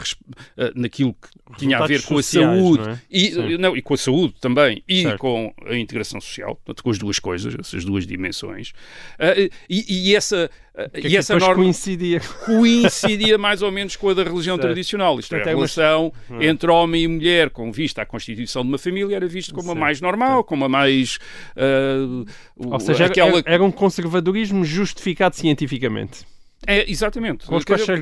[0.57, 3.01] eh, naquilo que tinha a ver com a saúde não é?
[3.09, 5.17] e, não, e com a saúde também e certo.
[5.17, 8.69] com a integração social, portanto, com as duas coisas, essas duas dimensões.
[9.19, 10.49] Uh, e, e, essa
[10.93, 12.21] que e essa norma coincidia.
[12.45, 14.67] coincidia mais ou menos com a da religião certo.
[14.67, 15.19] tradicional.
[15.19, 16.45] Isto é, a relação mas...
[16.45, 19.77] entre homem e mulher, com vista à constituição de uma família, era visto como certo.
[19.77, 21.17] a mais normal, como a mais.
[21.57, 23.39] Uh, Ou seja, aquela...
[23.39, 26.25] era, era um conservadorismo justificado cientificamente.
[26.67, 27.45] É, exatamente.
[27.45, 27.93] Com os quais se,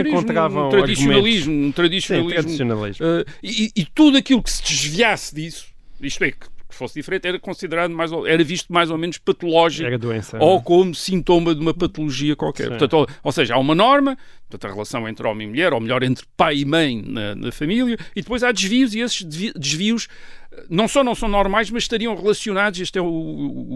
[0.00, 3.06] encontravam um tradicionalismo, um tradicionalismo, Sim, tradicionalismo.
[3.06, 5.66] Uh, e, e, tudo aquilo que se desviasse disso,
[6.00, 9.98] isto é, que fosse diferente, era considerado mais era visto mais ou menos patológico era
[9.98, 12.68] doença, ou como sintoma de uma patologia qualquer.
[12.68, 15.80] Portanto, ou, ou, seja, há uma norma, portanto, a relação entre homem e mulher, ou
[15.80, 20.08] melhor, entre pai e mãe na, na família, e depois há desvios, e esses desvios
[20.68, 23.06] não só não são normais, mas estariam relacionados, este é o,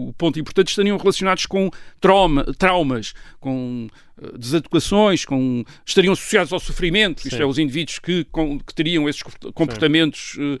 [0.09, 1.69] o ponto importante, estariam relacionados com
[1.99, 7.29] trauma, traumas, com uh, desadequações, com, estariam associados ao sofrimento, Sim.
[7.29, 10.55] isto é, os indivíduos que, com, que teriam esses comportamentos uh,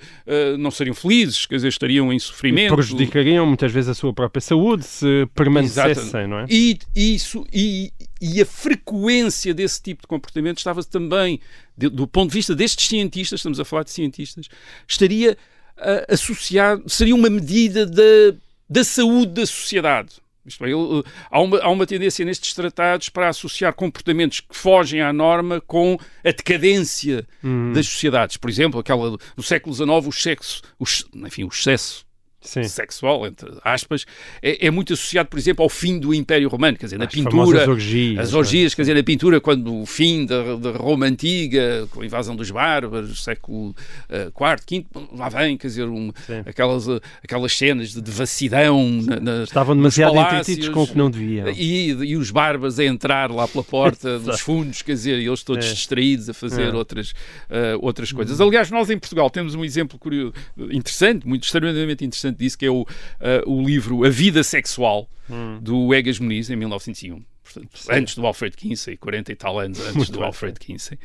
[0.53, 2.73] uh, não seriam felizes, quer dizer, estariam em sofrimento.
[2.73, 6.45] E prejudicariam muitas vezes a sua própria saúde se permanecessem, não é?
[6.49, 11.39] E, isso, e, e a frequência desse tipo de comportamento estava também,
[11.77, 14.47] do ponto de vista destes cientistas, estamos a falar de cientistas,
[14.87, 15.37] estaria
[15.83, 18.35] uh, associado, seria uma medida da,
[18.69, 20.23] da saúde da sociedade.
[20.45, 25.01] Isto é, ele, há, uma, há uma tendência nestes tratados para associar comportamentos que fogem
[25.01, 27.71] à norma com a decadência uhum.
[27.71, 28.35] das sociedades.
[28.35, 30.85] Por exemplo, aquela do século XIX, o sexo, o,
[31.25, 32.05] enfim, o excesso
[32.43, 32.63] Sim.
[32.63, 34.05] sexual, entre aspas,
[34.41, 37.11] é, é muito associado, por exemplo, ao fim do Império Romano, quer dizer, na As
[37.13, 38.39] pintura, orgias, as não é?
[38.39, 42.35] orgias, quer dizer, na pintura, quando o fim da, da Roma Antiga, com a invasão
[42.35, 43.75] dos bárbaros, século
[44.09, 44.29] eh,
[44.69, 46.11] IV, V, lá vem, quer dizer, um-
[46.45, 46.85] aquelas,
[47.23, 51.49] aquelas cenas de devassidão na, na- Estavam demasiado entretidos com o que não deviam.
[51.49, 55.43] e, e os barbas a entrar lá pela porta dos fundos, quer dizer, e eles
[55.43, 55.73] todos É.
[55.73, 56.69] distraídos a fazer É.
[56.71, 56.77] Uhum.
[56.77, 57.13] outras,
[57.49, 58.39] ah, outras coisas.
[58.41, 60.33] Aliás, nós em Portugal temos um exemplo curioso,
[60.71, 62.85] interessante, muito extremamente interessante disso, que é o,
[63.19, 65.57] ah, o livro A Vida Sexual, Hum.
[65.61, 67.23] do Egas Muniz, em 1901.
[67.43, 70.97] Portanto, antes do Alfred Kinsey, 40 e tal anos antes Muito do bem, Alfred Kinsey.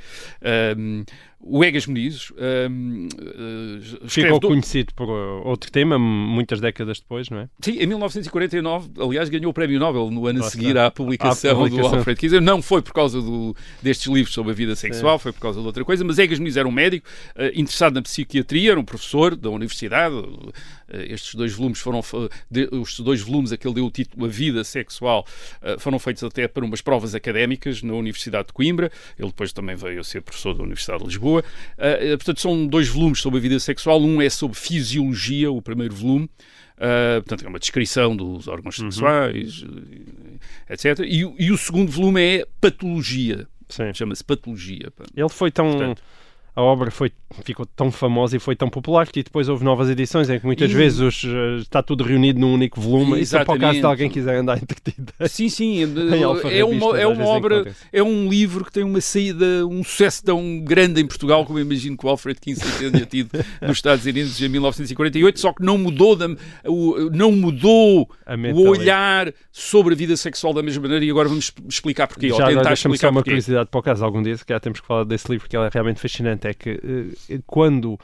[0.77, 1.05] Um,
[1.41, 2.33] o Egas Muniz
[2.71, 3.09] um,
[4.03, 7.49] uh, Ficou do- conhecido por uh, outro tema, muitas décadas depois, não é?
[7.61, 11.55] Sim, em 1949, aliás, ganhou o Prémio Nobel no ano a seguir à publicação, À
[11.55, 11.91] publicação.
[11.91, 12.41] do Alfred Kinsey.
[12.41, 15.67] Não foi por causa do- destes livros sobre a vida sexual, foi por causa de
[15.67, 19.37] outra coisa, mas Egas Muniz era um médico eh, interessado na psiquiatria, era um professor
[19.37, 20.15] da universidade.
[20.91, 22.01] Eh, estes dois volumes foram,
[22.51, 25.25] de- os dois volumes a que ele deu o título A Vida Sexual
[25.63, 28.91] eh, foram feitos até para umas provas académicas na Universidade de Coimbra.
[29.19, 31.28] Ele depois também veio a ser professor da Universidade de Lisboa.
[31.37, 34.01] Eh, eh, portanto, são dois volumes sobre a vida sexual.
[34.01, 36.29] Um é sobre fisiologia, o primeiro volume.
[36.77, 39.65] Uh, portanto, é uma descrição dos órgãos sexuais,
[40.69, 41.01] eh, etc.
[41.05, 43.49] E, o- e o segundo volume é patologia.
[43.95, 44.91] Chama-se patologia.
[45.17, 45.71] Ele foi tão.
[45.73, 46.03] Portanto-
[46.59, 47.13] a obra foi,
[47.45, 50.69] ficou tão famosa e foi tão popular que depois houve novas edições em que muitas
[50.69, 53.21] E- vezes os, eh, está tudo reunido num único volume.
[53.21, 53.85] Isso é para o caso de Exatamente.
[53.87, 55.13] alguém quiser andar entretido.
[55.29, 55.69] Sim, sim.
[56.49, 60.25] É, é uma, é uma obra, é um livro que tem uma saída, um sucesso
[60.25, 63.31] tão grande em Portugal como eu imagino que o Alfred Kinsey tenha tido
[63.63, 66.27] nos Estados Unidos em 1948, só que não mudou, da,
[66.67, 68.09] o, não mudou
[68.53, 72.39] o olhar sobre a vida sexual da mesma maneira e agora vamos explicar porquê, ou
[72.39, 73.31] Já agora tentar deixa-me só explicar uma porquê.
[73.31, 75.69] curiosidade para o caso algum dia, que já temos que falar desse livro, que é
[75.73, 76.48] realmente fascinante.
[76.49, 77.99] É que eh, quando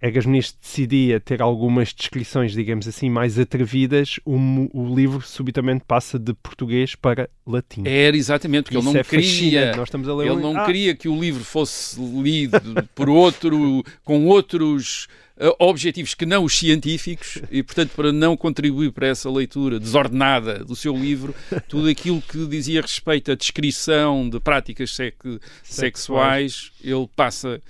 [0.00, 4.36] Egas Muniz decidia ter algumas descrições, digamos assim, mais atrevidas, o,
[4.72, 7.82] o livro subitamente passa de português para latim.
[7.86, 9.76] Era exatamente, porque Isso ele não é queria.
[9.76, 12.60] Nós estamos a ler Ele um- não Ah, queria que o livro fosse lido
[12.94, 18.92] por outro, com outros eh, objetivos que não os científicos e, portanto, para não contribuir
[18.92, 21.34] para essa leitura desordenada do seu livro,
[21.68, 27.60] tudo aquilo que dizia respeito à descrição de práticas sec- sexuais, ele passa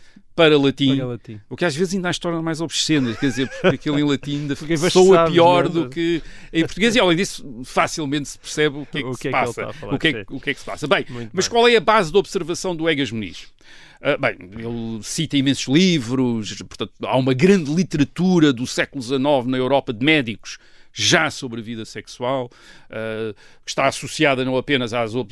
[0.44, 0.96] para latim.
[0.96, 1.40] para latim.
[1.48, 4.36] O que às vezes ainda as torna mais obscenas, quer dizer, porque aquilo em latim
[4.40, 4.56] ainda
[4.90, 5.84] soa sabes, pior não é?
[5.84, 6.22] do que
[6.52, 9.28] em português, e além disso, facilmente se percebe o que é que, O se que
[9.28, 9.66] é que ele passa.
[9.66, 10.86] a falar, o, que é, que- o que é que se passa.
[10.86, 11.50] Bem, Muito mas bem.
[11.52, 13.48] qual é a base da observação do Egas Muniz?
[14.02, 19.58] Ah, bem, ele cita imensos livros, portanto, há uma grande literatura do século XIX na
[19.58, 20.56] Europa de médicos
[20.92, 22.50] já sobre vida sexual,
[22.90, 25.24] ah, que está associada não apenas às, ah,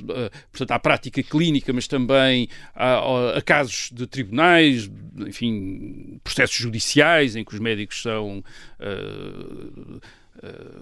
[0.50, 4.90] portanto, à prática clínica, mas também a, a- casos de tribunais,
[5.26, 8.42] enfim, processos judiciais em que os médicos são
[8.80, 9.98] ah,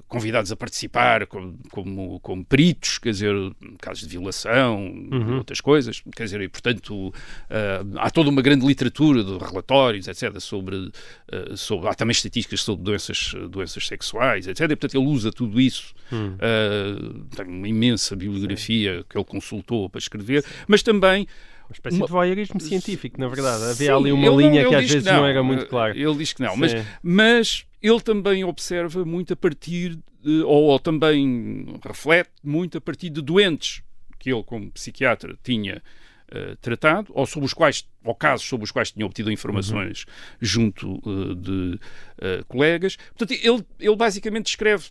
[0.09, 3.35] convidados a participar como, como, como peritos, quer dizer,
[3.81, 4.93] casos de violação,
[5.37, 7.13] outras coisas, quer dizer, e portanto
[7.51, 10.91] ah, há toda uma grande literatura de relatórios, etc., sobre,
[11.33, 15.61] ah, sobre há também estatísticas sobre doenças, doenças sexuais, etc., e portanto ele usa tudo
[15.61, 21.27] isso, ah, tem uma imensa bibliografia que ele consultou para escrever, mas também
[21.69, 23.65] Uma espécie Uma- de voyeurismo científico, na verdade.
[23.65, 25.27] Havia Sim, ali uma não- linha ele que às vezes não, não.
[25.27, 25.99] era muito clara.
[25.99, 26.85] Ele diz que não, mas, Sim.
[27.03, 33.11] mas ele também observa muito a partir, de, ou, ou também reflete muito a partir
[33.11, 33.83] de doentes
[34.19, 35.83] que ele, como psiquiatra, tinha
[36.29, 40.07] eh, tratado, ou sobre os quais, ou casos sobre os quais tinha obtido informações
[40.41, 41.81] junto eh, de
[42.19, 42.97] eh, colegas.
[43.17, 44.91] Portanto, ele, ele basicamente descreve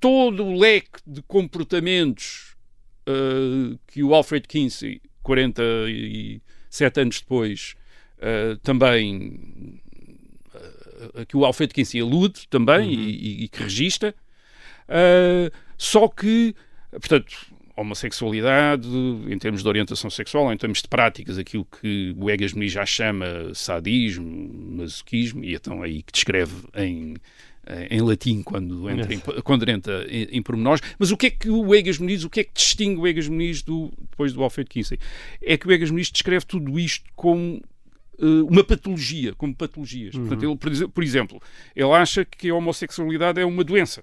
[0.00, 2.56] todo o leque de comportamentos
[3.86, 7.76] que o Alfred Kinsey, 47 anos depois,
[8.64, 9.80] também
[11.28, 14.14] que o Alfred Kinsey alude também e, e- e que registra,
[14.88, 16.54] eh, só que,
[16.90, 17.34] portanto,
[17.76, 18.88] homossexualidade,
[19.28, 22.86] em termos de orientação sexual, em termos de práticas, aquilo que o Egas Muniz já
[22.86, 27.16] chama sadismo, masoquismo, e então aí que descreve em,
[27.90, 30.80] em latim quando entra, em, quando entra em, em pormenores.
[30.98, 33.28] Mas o que é que o Egas Muniz, o que é que distingue o Egas
[33.28, 34.98] Muniz do, depois do Alfred Kinsey?
[35.42, 37.60] É que o Egas Muniz descreve tudo isto como
[38.48, 40.14] uma patologia, como patologias.
[40.14, 41.40] Portanto, ele, por exe- por exemplo,
[41.74, 44.02] ele acha que a homossexualidade é uma doença,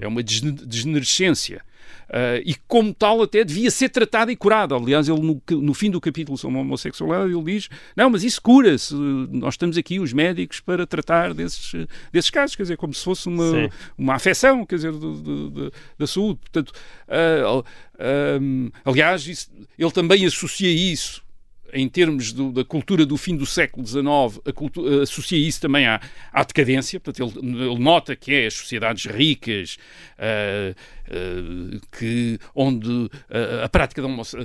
[0.00, 1.62] é uma degenerescência.
[2.10, 4.74] Ah, e como tal até devia ser tratada e curada.
[4.74, 8.40] Aliás, ele no, no fim do capítulo sobre a homossexualidade ele diz, não, mas isso
[8.42, 13.04] cura-se, nós estamos aqui os médicos para tratar desses, desses casos, quer dizer, como se
[13.04, 13.68] fosse uma, Sim.
[13.96, 16.40] uma afecção, quer dizer, do- do- do- da saúde.
[16.40, 16.72] Portanto,
[17.08, 17.62] ah,
[17.98, 21.22] ah, aliás, isso- ele também associa isso
[21.72, 24.02] em termos do, da cultura do fim do século XIX,
[25.02, 26.00] associa isso também à,
[26.32, 26.98] à decadência.
[27.00, 29.78] Portanto, ele, ele, nota que é as sociedades ricas,
[30.18, 30.74] uh,
[31.92, 33.10] que, onde uh,
[33.64, 34.36] a prática da homosse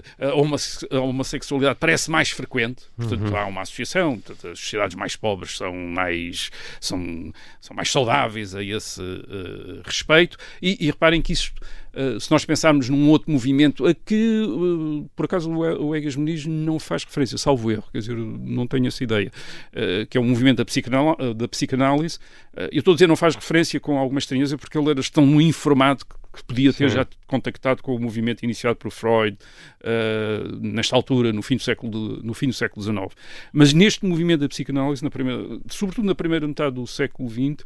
[0.91, 2.84] homossexualidade parece mais frequente.
[2.95, 3.38] Portanto, uhum.
[3.38, 4.19] há uma associação.
[4.19, 6.49] Portanto, as sociedades mais pobres são mais,
[6.80, 9.02] são, são mais saudáveis a esse
[9.86, 10.38] respeito.
[10.62, 11.54] E, e reparem que isso
[11.93, 16.43] Uh, se nós pensarmos num outro movimento a que, uh, por acaso, o Egas Muniz
[16.43, 19.32] não faz referência, salvo erro, quer dizer, não tenho essa ideia,
[19.71, 22.17] uh, que é um movimento da, psicanal da psicanálise.
[22.71, 26.04] eu estou a dizer não faz referência com alguma estranheza porque ele era tão informado
[26.04, 26.96] que que podia ter Sim.
[26.96, 29.38] já contactado com o movimento iniciado por Freud
[29.82, 33.08] uh, nesta altura, no fim, do século de, no fim do século XIX.
[33.52, 37.65] Mas neste movimento da psicanálise, na primeira, sobretudo na primeira metade do século XX, uh,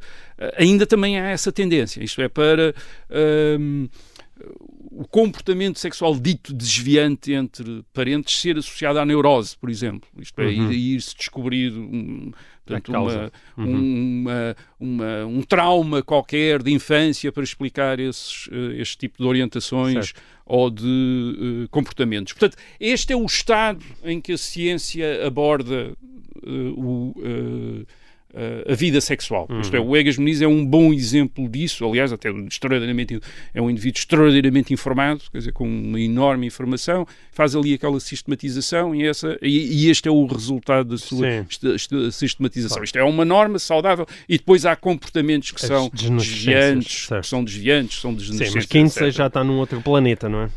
[0.58, 2.76] ainda também há essa tendência, isto é, para.
[3.10, 3.90] Uh,
[4.92, 10.08] o comportamento sexual dito desviante entre parentes ser associado à neurose, por exemplo.
[10.20, 10.72] Isto é, uhum.
[10.72, 12.32] ir-se descobrir um,
[12.68, 14.22] portanto, uma, uhum.
[14.22, 20.08] uma, uma, um trauma qualquer de infância para explicar esses, uh, este tipo de orientações
[20.08, 20.22] certo.
[20.46, 20.86] ou de
[21.66, 22.34] uh, comportamentos.
[22.34, 25.94] Portanto, este é o estado em que a ciência aborda
[26.44, 27.16] uh, o
[28.68, 29.48] a vida sexual.
[29.50, 29.62] Uhum.
[29.62, 33.20] Isto é, o Egas Muniz é um bom exemplo disso, aliás, até extraordinariamente,
[33.54, 38.94] é um indivíduo extraordinariamente informado, quer dizer, com uma enorme informação, faz ali aquela sistematização
[38.94, 41.28] e, essa, e, e este é o resultado da sua
[42.12, 42.76] sistematização.
[42.78, 42.86] Claro.
[42.86, 48.02] Isto é uma norma saudável e depois há comportamentos que são desviantes, que são desviantes,
[48.02, 48.52] são desnecessários.
[48.52, 50.50] Sim, mas Kinsey já está num outro planeta, não é?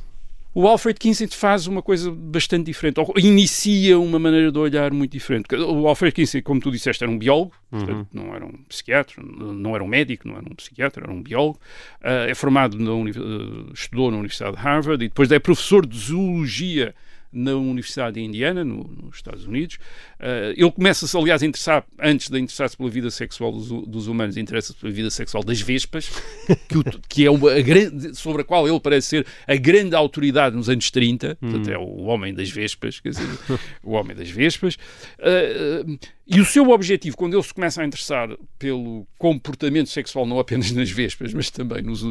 [0.52, 5.12] O Alfred Kinsey faz uma coisa bastante diferente, ou inicia uma maneira de olhar muito
[5.12, 5.54] diferente.
[5.54, 7.78] O Alfred Kinsey, como tu disseste, era um biólogo, uhum.
[7.78, 11.22] portanto, não era um psiquiatra, não era um médico, não era um psiquiatra, era um
[11.22, 11.60] biólogo.
[12.00, 15.96] Uh, é formado, na uh, estudou na Universidade de Harvard e depois é professor de
[15.96, 16.94] zoologia
[17.32, 19.76] na Universidade de Indiana, no, nos Estados Unidos.
[20.18, 24.36] Uh, ele começa-se, aliás, a interessar, antes de interessar-se pela vida sexual dos, dos humanos,
[24.36, 26.10] interessa-se pela vida sexual das vespas,
[26.68, 29.94] que, o, que é uma, a grande, sobre a qual ele parece ser a grande
[29.94, 31.36] autoridade nos anos 30, hum.
[31.40, 33.28] portanto, é o homem das vespas, quer dizer,
[33.82, 34.76] o homem das vespas.
[35.18, 40.38] Uh, e o seu objetivo, quando ele se começa a interessar pelo comportamento sexual, não
[40.38, 42.04] apenas nas vespas, mas também nos,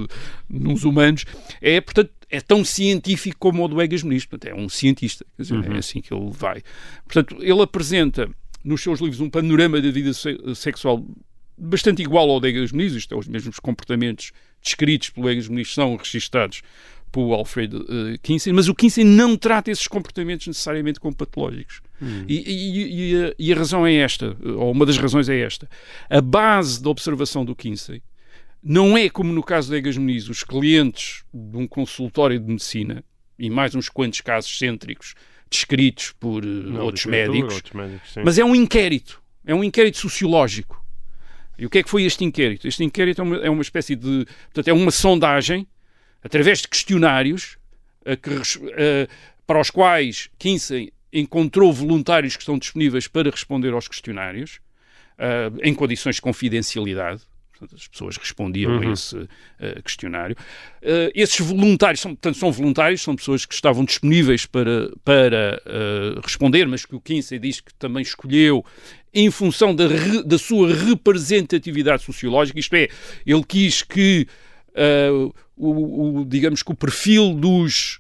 [0.50, 1.26] nos humanos,
[1.62, 4.26] é, portanto, é tão científico como o do Egas Muniz.
[4.26, 5.26] Portanto, é um cientista.
[5.38, 5.76] Dizer, é uhum.
[5.76, 6.62] É assim que ele vai.
[7.06, 8.30] Portanto, ele apresenta
[8.64, 10.12] nos seus livros um panorama da vida
[10.56, 11.06] sexual
[11.58, 12.94] bastante igual ao do Egas Muniz.
[12.94, 16.62] Isto é, os mesmos comportamentos descritos pelo Egas Muniz são registados
[17.12, 21.82] por Alfred uh, Kinsey, mas o Kinsey não trata esses comportamentos necessariamente como patológicos.
[22.02, 22.24] Hum.
[22.28, 25.68] E, e, e, a, e, a, razão é esta, ou uma das razões é esta.
[26.10, 28.02] A base da observação do Kinsey
[28.62, 33.04] não é como no caso da Egas Muniz, os clientes de um consultório de medicina
[33.38, 35.16] e mais uns quantos casos cêntricos
[35.50, 40.84] descritos por uh, outros médicos, outros médicos mas é um inquérito, é um inquérito sociológico.
[41.58, 42.68] E o que é que foi este inquérito?
[42.68, 44.26] Este inquérito é uma, é uma espécie de.
[44.46, 45.68] Portanto, é uma sondagem
[46.24, 47.58] através de questionários
[48.22, 49.08] que, uh,
[49.46, 54.60] para os quais Kinsey encontrou voluntários que estão disponíveis para responder aos questionários
[55.18, 57.24] uh, em condições de confidencialidade
[57.74, 58.90] as pessoas respondiam uhum.
[58.90, 59.28] a esse uh,
[59.84, 60.36] questionário.
[60.82, 66.20] Uh, esses voluntários, são, portanto, são voluntários, são pessoas que estavam disponíveis para, para uh,
[66.22, 68.64] responder, mas que o Kinsey diz que também escolheu
[69.14, 72.88] em função da, re, da sua representatividade sociológica, isto é,
[73.26, 74.28] ele quis que
[75.58, 78.00] o, o, digamos que o perfil dos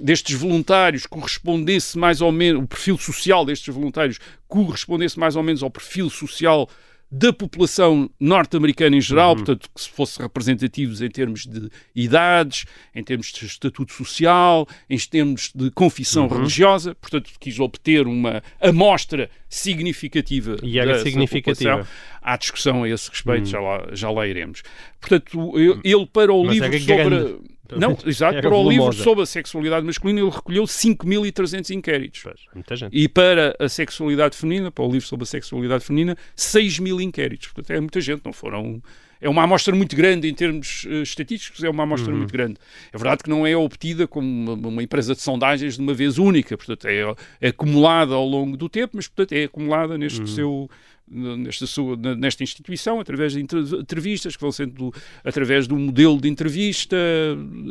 [0.00, 5.62] destes voluntários correspondesse mais ou menos, o perfil social destes voluntários correspondesse mais ou menos
[5.62, 6.68] ao perfil social
[7.10, 9.36] da população norte-americana em geral, uhum.
[9.36, 12.64] portanto, que se fosse representativos em termos de idades,
[12.94, 16.38] em termos de estatuto social, em termos de confissão uhum.
[16.38, 21.70] religiosa, portanto, quis obter uma amostra significativa e era significativa.
[21.70, 21.94] População.
[22.20, 23.50] Há discussão a esse respeito, uhum.
[23.50, 24.62] já, lá, já lá iremos.
[25.00, 25.52] Portanto,
[25.84, 27.55] ele para o Mas livro sobre...
[27.74, 28.40] Grande não, exato.
[28.40, 32.22] Para o livro sobre a sexualidade masculina, ele recolheu 5.300 inquéritos.
[32.22, 32.96] Pois, muita gente.
[32.96, 37.48] E para a sexualidade feminina, para o livro sobre a sexualidade feminina, 6 mil inquéritos.
[37.48, 38.82] Portanto, é muita gente, não foram.
[39.20, 42.18] É uma amostra muito grande em termos uh, estatísticos, é uma amostra uhum.
[42.18, 42.56] muito grande.
[42.92, 46.18] É verdade que não é obtida como uma, uma, empresa de sondagens de uma vez
[46.18, 50.26] única, portanto, é, é acumulada ao longo do tempo, mas, portanto, é acumulada neste uhum.
[50.26, 50.70] seu
[51.08, 54.92] nesta, sua, nesta instituição, através de entrevistas que vão sendo
[55.24, 56.96] através do modelo de entrevista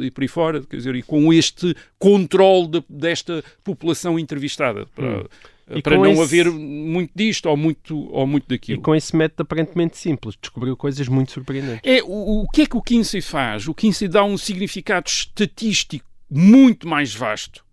[0.02, 4.86] e por aí fora, quer dizer, e com este controle de, desta população entrevistada.
[4.96, 5.26] Para,
[5.68, 5.82] hum.
[5.82, 6.22] para não esse...
[6.22, 8.80] haver muito disto ou muito, ou muito daquilo.
[8.80, 11.82] E com esse método aparentemente simples, descobriu coisas muito surpreendentes.
[11.84, 13.68] É, o, o que é que o Kinsey faz?
[13.68, 17.66] O Kinsey dá um significado estatístico muito mais vasto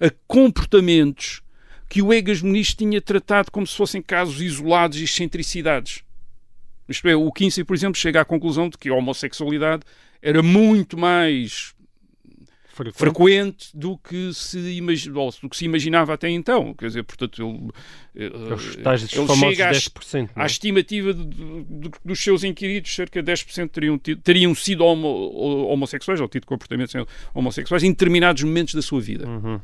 [0.00, 1.41] a comportamentos
[1.92, 6.02] que o Egas Muniz tinha tratado como se fossem casos isolados e excentricidades.
[6.88, 9.82] Isto é, o Kinsey, por exemplo, chega à conclusão de que a homossexualidade
[10.22, 11.74] era muito mais
[12.68, 14.80] frequente, frequente do, que se
[15.42, 16.72] do que se imaginava até então.
[16.72, 17.42] Quer dizer, portanto,
[18.14, 22.42] ele, eh, Os tais ele chega 10%, à, à estimativa de, de, de, dos seus
[22.42, 25.06] inquiridos, cerca de 10% teriam, tido, teriam sido homo,
[25.68, 26.94] homossexuais ou tido comportamentos
[27.34, 29.28] homossexuais em determinados momentos da sua vida.
[29.28, 29.60] Uhum.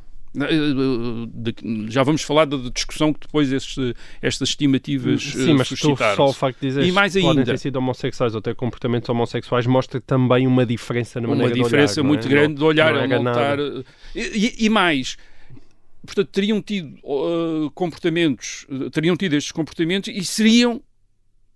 [1.88, 6.60] Já vamos falar da discussão que depois estes, estas estimativas Sim, mas só o facto
[6.60, 10.46] de dizer e mais ainda, podem ter sido homossexuais ou ter comportamentos homossexuais mostra também
[10.46, 12.30] uma diferença na maneira Uma diferença de olhar, muito é?
[12.30, 13.58] grande de olhar não a montar.
[14.14, 15.16] E, e, mais,
[16.04, 20.82] portanto, teriam tido uh, comportamentos, teriam tido estes comportamentos e seriam,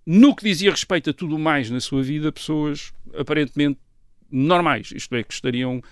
[0.06, 3.78] no que dizia respeito a tudo mais na sua vida, pessoas aparentemente
[4.30, 5.82] normais, isto é, que estariam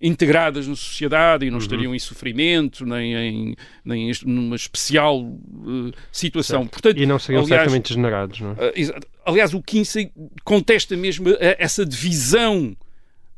[0.00, 1.62] integradas na sociedade e não uhum.
[1.62, 6.66] estariam em sofrimento, nem em, nem em numa especial uh, situação.
[6.66, 8.40] Portanto, e não seriam aliás, certamente degenerados.
[8.40, 8.68] Não é?
[8.68, 10.12] uh, aliás, o Kinsey
[10.44, 12.76] contesta mesmo essa divisão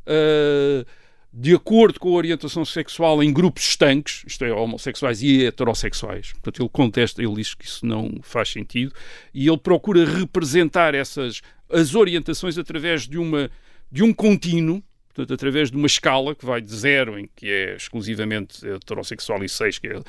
[0.07, 0.87] uh,
[1.33, 6.33] de acordo com a orientação sexual em grupos estanques, isto é, homossexuais e heterossexuais.
[6.33, 8.93] Portanto, ele contesta, ele diz que isso não faz sentido
[9.33, 11.41] e ele procura representar essas
[11.73, 13.49] as orientações através de uma
[13.93, 14.83] de um contínuo
[15.21, 19.49] portanto, através de uma escala que vai de zero, em que é exclusivamente heterossexual, e
[19.49, 20.01] seis, que é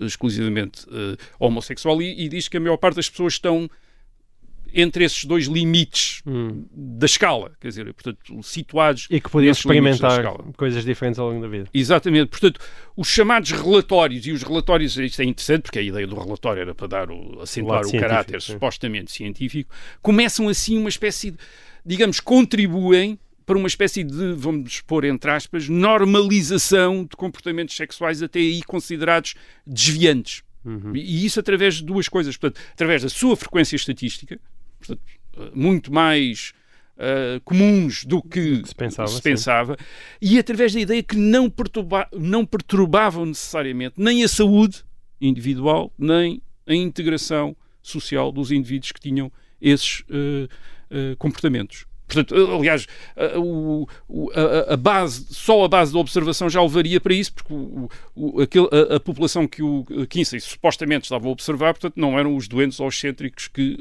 [0.00, 3.68] exclusivamente uh, homossexual, e, e, diz que a maior parte das pessoas estão
[4.72, 6.64] entre esses dois limites hum.
[6.72, 10.22] da escala, quer dizer, portanto, situados e que podiam experimentar
[10.56, 11.68] coisas diferentes ao longo da vida.
[11.74, 12.60] Exatamente, portanto,
[12.96, 16.72] os chamados relatórios e os relatórios, isto é interessante porque a ideia do relatório era
[16.72, 18.52] para dar o, acentuar o, o caráter sim.
[18.52, 21.38] supostamente científico, começam assim uma espécie de,
[21.84, 23.18] digamos, contribuem
[23.50, 29.34] para uma espécie de, vamos pôr entre aspas, normalização de comportamentos sexuais até aí considerados
[29.66, 30.44] desviantes.
[30.64, 30.94] Uhum.
[30.94, 32.36] E isso através de duas coisas.
[32.36, 34.38] Portanto, através da sua frequência estatística,
[34.78, 35.02] portanto,
[35.36, 36.52] eh, muito mais
[36.96, 39.76] uh, comuns do que se pensava, se pensava
[40.22, 44.84] e através da ideia que não, perturba, não perturbavam necessariamente nem a saúde
[45.20, 51.89] individual, nem a integração social dos indivíduos que tinham esses uh, uh, comportamentos.
[52.12, 52.86] Portanto, aliás,
[53.16, 58.40] a, a, base, só a base da observação já levaria para isso, porque o, o,
[58.40, 62.48] aquele, a, a, população que o Kinsey supostamente estava a observar, portanto, não eram os
[62.48, 63.78] doentes ou excêntricos que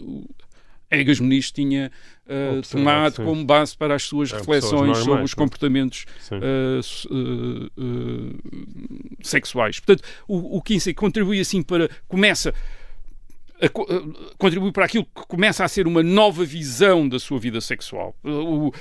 [0.91, 1.91] Egas Muniz tinha
[2.25, 3.23] uh, tomado sim.
[3.23, 6.79] como base para as suas reflexões normais, sobre os comportamentos uh,
[7.77, 8.35] uh,
[9.21, 9.79] sexuais.
[9.79, 11.89] Portanto, o, o Kinsey contribui assim para.
[12.07, 12.53] começa
[14.37, 18.15] contribui para aquilo que começa a ser uma nova visão da sua vida sexual.
[18.23, 18.71] O, uh,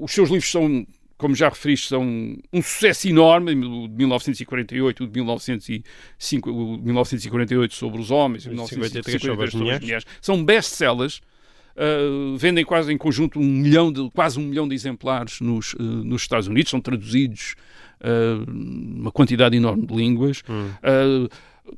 [0.00, 5.06] os seus livros são, como já referiste, são um sucesso enorme, o de 1948, o
[5.06, 9.80] de 1905, o de 1948 sobre os homens, o de 1953 sobre as mulheres.
[9.80, 10.04] mulheres.
[10.20, 11.20] São best-sellers.
[11.76, 15.82] Uh, vendem quase em conjunto um milhão de, quase um milhão de exemplares nos, uh,
[15.82, 17.54] nos Estados Unidos, são traduzidos
[18.02, 20.42] uh, uma quantidade enorme de línguas.
[20.46, 21.28] Hum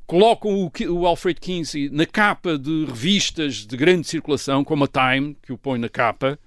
[0.06, 5.36] colocam o, o, Alfred Kinsey na capa de revistas de grande circulação, como a Time,
[5.42, 6.38] que o põe na capa,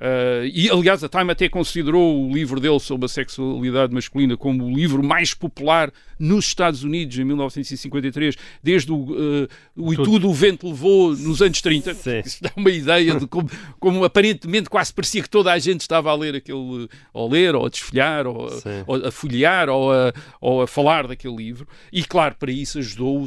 [0.00, 4.64] Uh, e, aliás, a Time até considerou o livro dele sobre a sexualidade masculina como
[4.64, 10.28] o livro mais popular nos Estados Unidos em 1953, desde o, uh, o E Tudo
[10.28, 11.94] o Vento Levou nos anos 30.
[11.94, 12.20] Sim.
[12.24, 16.10] Isso dá uma ideia de como, como, aparentemente quase parecia que toda a gente estava
[16.10, 18.50] a ler aquele, ou ler, ou a desfolhar, ou,
[18.86, 21.66] ou a folhear, ou a, ou a falar daquele livro.
[21.90, 23.26] E, claro, para isso ajudou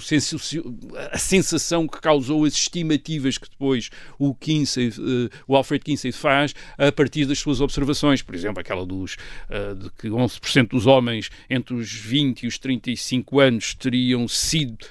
[1.12, 3.90] a sensação que causou as estimativas que depois
[4.20, 8.86] o Kinsey, uh, o Alfred Kinsey faz a partir das suas observações, por exemplo, aquela
[8.86, 9.16] dos,
[9.50, 14.86] uh, de que 11% dos homens entre os 20 e os 35 anos teriam sido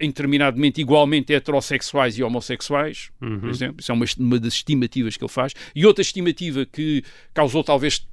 [0.00, 3.38] interminadamente igualmente heterossexuais e homossexuais, uhum.
[3.38, 3.76] por exemplo.
[3.78, 5.54] Isso é uma, uma das estimativas que ele faz.
[5.74, 8.06] E outra estimativa que causou talvez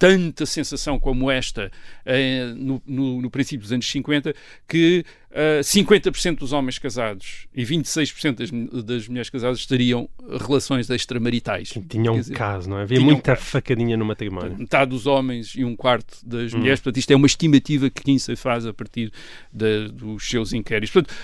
[0.00, 1.70] tanta sensação como esta
[2.06, 4.34] eh, no, no, no, princípio dos anos 50,
[4.66, 10.08] que uh, 50% dos homens casados e 26% das, das mulheres casadas teriam
[10.40, 11.74] relações extramaritais.
[11.86, 12.82] Tinham um caso, não é?
[12.82, 14.56] Havia muita um facadinha no matrimónio.
[14.56, 16.60] Metade dos homens e um quarto das hum.
[16.60, 16.80] mulheres.
[16.80, 19.12] Portanto, isto é uma estimativa que Kinsey faz a partir
[19.52, 20.94] de, dos seus inquéritos.
[20.94, 21.14] Portanto,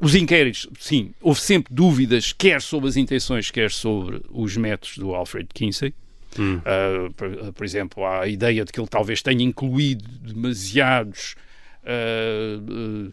[0.00, 5.12] os inquéritos, sim, houve sempre dúvidas, quer sobre as intenções, quer sobre os métodos do
[5.12, 5.92] Alfred Kinsey.
[6.38, 6.58] Hum.
[6.58, 11.34] Uh, por, por, exemplo, há a ideia de que ele talvez tenha incluído demasiados
[11.82, 13.12] uh, uh,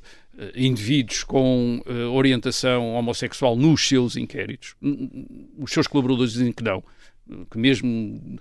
[0.56, 1.82] indivíduos com
[2.14, 4.76] orientação homossexual nos seus inquéritos.
[5.58, 6.84] Os seus colaboradores dizem que não,
[7.50, 8.38] que mesmo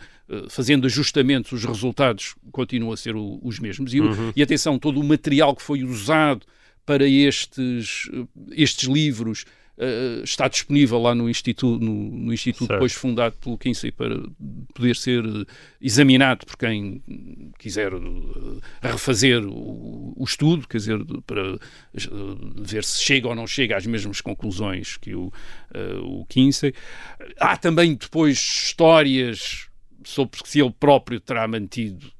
[0.51, 3.95] fazendo ajustamentos, os resultados continuam a ser o, os mesmos.
[3.95, 4.31] E, uhum.
[4.37, 6.45] e atenção, todo o material que foi usado
[6.85, 8.11] para estes,
[8.53, 9.47] estes livros
[9.79, 14.19] Uh, está disponível lá no Instituto, no, no instituto depois fundado pelo Kinsey para
[14.73, 15.23] poder ser
[15.79, 17.03] examinado por quem
[17.59, 21.59] quiser uh, refazer o, o, estudo, quer dizer, para
[22.57, 25.31] ver se chega ou não chega às mesmas conclusões que o,
[26.03, 26.73] o Kinsey.
[27.39, 29.69] Há também depois histórias
[30.05, 32.16] sobre se ele próprio terá mantido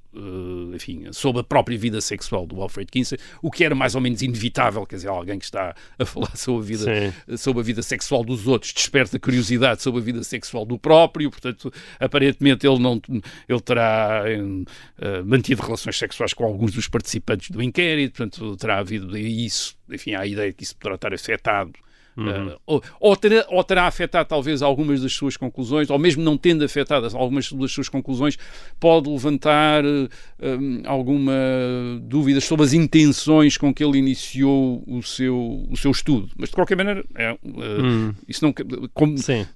[0.75, 4.23] enfim, sobre a própria vida sexual do Alfred Kinsey, o que era mais ou menos
[4.23, 8.25] inevitável, quer dizer, alguém que está a falar sobre a vida, sobre a vida sexual
[8.25, 13.01] dos outros desperta curiosidade sobre a vida sexual do próprio, portanto, aparentemente ele não
[13.49, 19.17] ele terá uh, mantido relações sexuais com alguns dos participantes do inquérito, portanto, terá havido
[19.17, 21.73] isso, enfim, há a ideia que isso poderá estar afetado
[22.17, 22.49] Uhum.
[22.49, 26.37] Uh, ou, ou, terá, ou, terá, afetado talvez algumas das suas conclusões, ou mesmo não
[26.37, 28.39] tendo afetado algumas das suas conclusões,
[28.81, 30.09] pode levantar uh,
[30.41, 31.33] um, alguma
[32.03, 36.31] dúvidas sobre as intenções com que ele iniciou o seu, o seu estudo.
[36.37, 38.15] Mas de qualquer maneira, é, uh, uhum.
[38.27, 38.55] isso não.
[38.95, 39.47] Como, Sim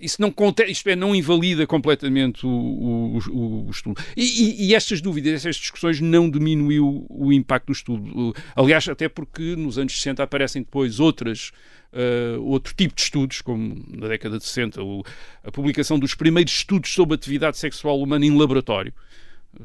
[0.00, 0.32] isso não
[0.68, 4.00] isto é, não invalida completamente o, o, o, estudo.
[4.16, 8.34] E, e, e, estas dúvidas, estas discussões não diminuiu o impacto do estudo.
[8.54, 11.52] Aliás, até porque nos anos 60 aparecem depois outras
[11.92, 15.02] Uh, outro tipo de estudos, como na década de 60, o,
[15.42, 18.92] a publicação dos primeiros estudos sobre atividade sexual humana em laboratório,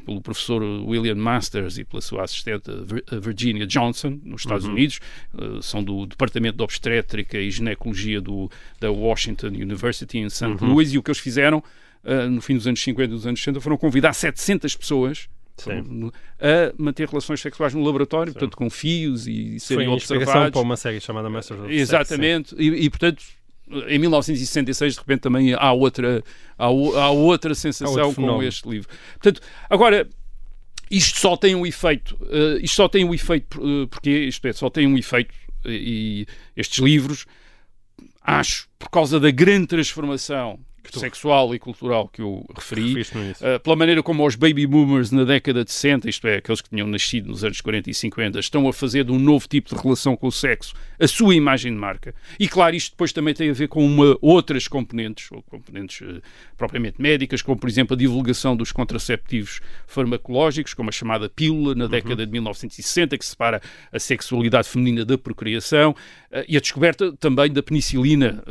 [0.06, 2.72] pelo professor William Masters e pela sua assistente
[3.22, 4.72] Virginia Johnson, nos Estados uhum.
[4.72, 5.00] Unidos,
[5.34, 10.46] uh, são do Departamento de Obstétrica e Ginecologia do, da Washington University em St.
[10.46, 10.74] Uhum.
[10.74, 11.64] Louis, e o que eles fizeram
[12.04, 16.12] uh, no fim dos anos 50 e dos anos 60 foram convidar 700 pessoas Sim.
[16.40, 18.40] a manter relações sexuais no laboratório, Sim.
[18.40, 20.52] portanto com fios e, serem Foi observados.
[20.52, 23.24] para uma série chamada Masters of Exatamente, e, e portanto
[23.88, 26.24] em 1966, de repente, também há outra,
[26.58, 28.90] há, há outra sensação há com este livro.
[29.14, 30.08] Portanto, agora,
[30.90, 34.54] isto só tem um efeito, uh, isto só tem um efeito, uh, porque isto é,
[34.54, 35.34] só tem um efeito,
[35.66, 37.26] uh, e estes livros,
[38.22, 40.60] acho, por causa da grande transformação
[40.90, 45.64] sexual e cultural que eu referi, uh, pela maneira como os baby boomers na década
[45.64, 48.74] de 60, isto é, aqueles que tinham nascido nos anos 40 e 50, estão a
[48.74, 52.14] fazer de um novo tipo de relação com o sexo a sua imagem de marca.
[52.40, 56.22] E claro, isto depois também tem a ver com uma, outras componentes, ou componentes uh,
[56.58, 61.86] propriamente médicas, como por exemplo a divulgação dos contraceptivos farmacológicos, como a chamada pílula na
[61.86, 61.92] uhum.
[61.92, 63.62] década de 1960, que separa
[63.92, 68.44] a sexualidade feminina da procriação, uh, e a descoberta também da penicilina,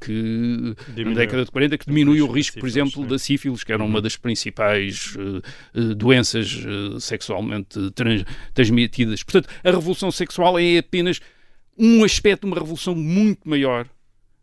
[0.00, 1.10] que Diminuiu.
[1.10, 3.96] na década de 40 que diminui o risco, por exemplo, da sífilis, que era uma
[3.96, 4.02] uhum.
[4.02, 8.24] das principais uh, doenças uh, sexualmente trans
[8.54, 9.22] transmitidas.
[9.22, 11.20] Portanto, a revolução sexual é apenas
[11.78, 13.86] um aspecto de uma revolução muito maior.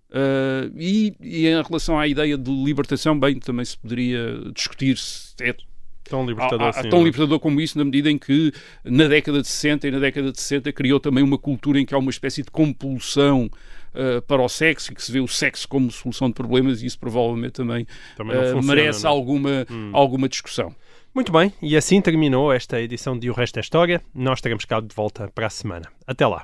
[0.09, 5.33] Uh, e, e, em relação à ideia de libertação, bem, também se poderia discutir se
[5.41, 5.55] é
[6.03, 8.51] tão libertador, assim, tão libertador como isso, na medida em que
[8.83, 11.95] na década de 60 e na década de 60 criou também uma cultura em que
[11.95, 13.49] há uma espécie de compulsão
[13.93, 16.85] uh, para o sexo e que se vê o sexo como solução de problemas e
[16.85, 19.09] isso provavelmente também, também uh, funciona, merece não?
[19.09, 19.13] É?
[19.13, 19.89] alguma, hum.
[19.93, 20.75] alguma discussão.
[21.13, 24.01] Muito bem, e assim terminou esta edição de O Resto é História.
[24.15, 25.87] Nós teremos cá de volta para a semana.
[26.07, 26.43] Até lá.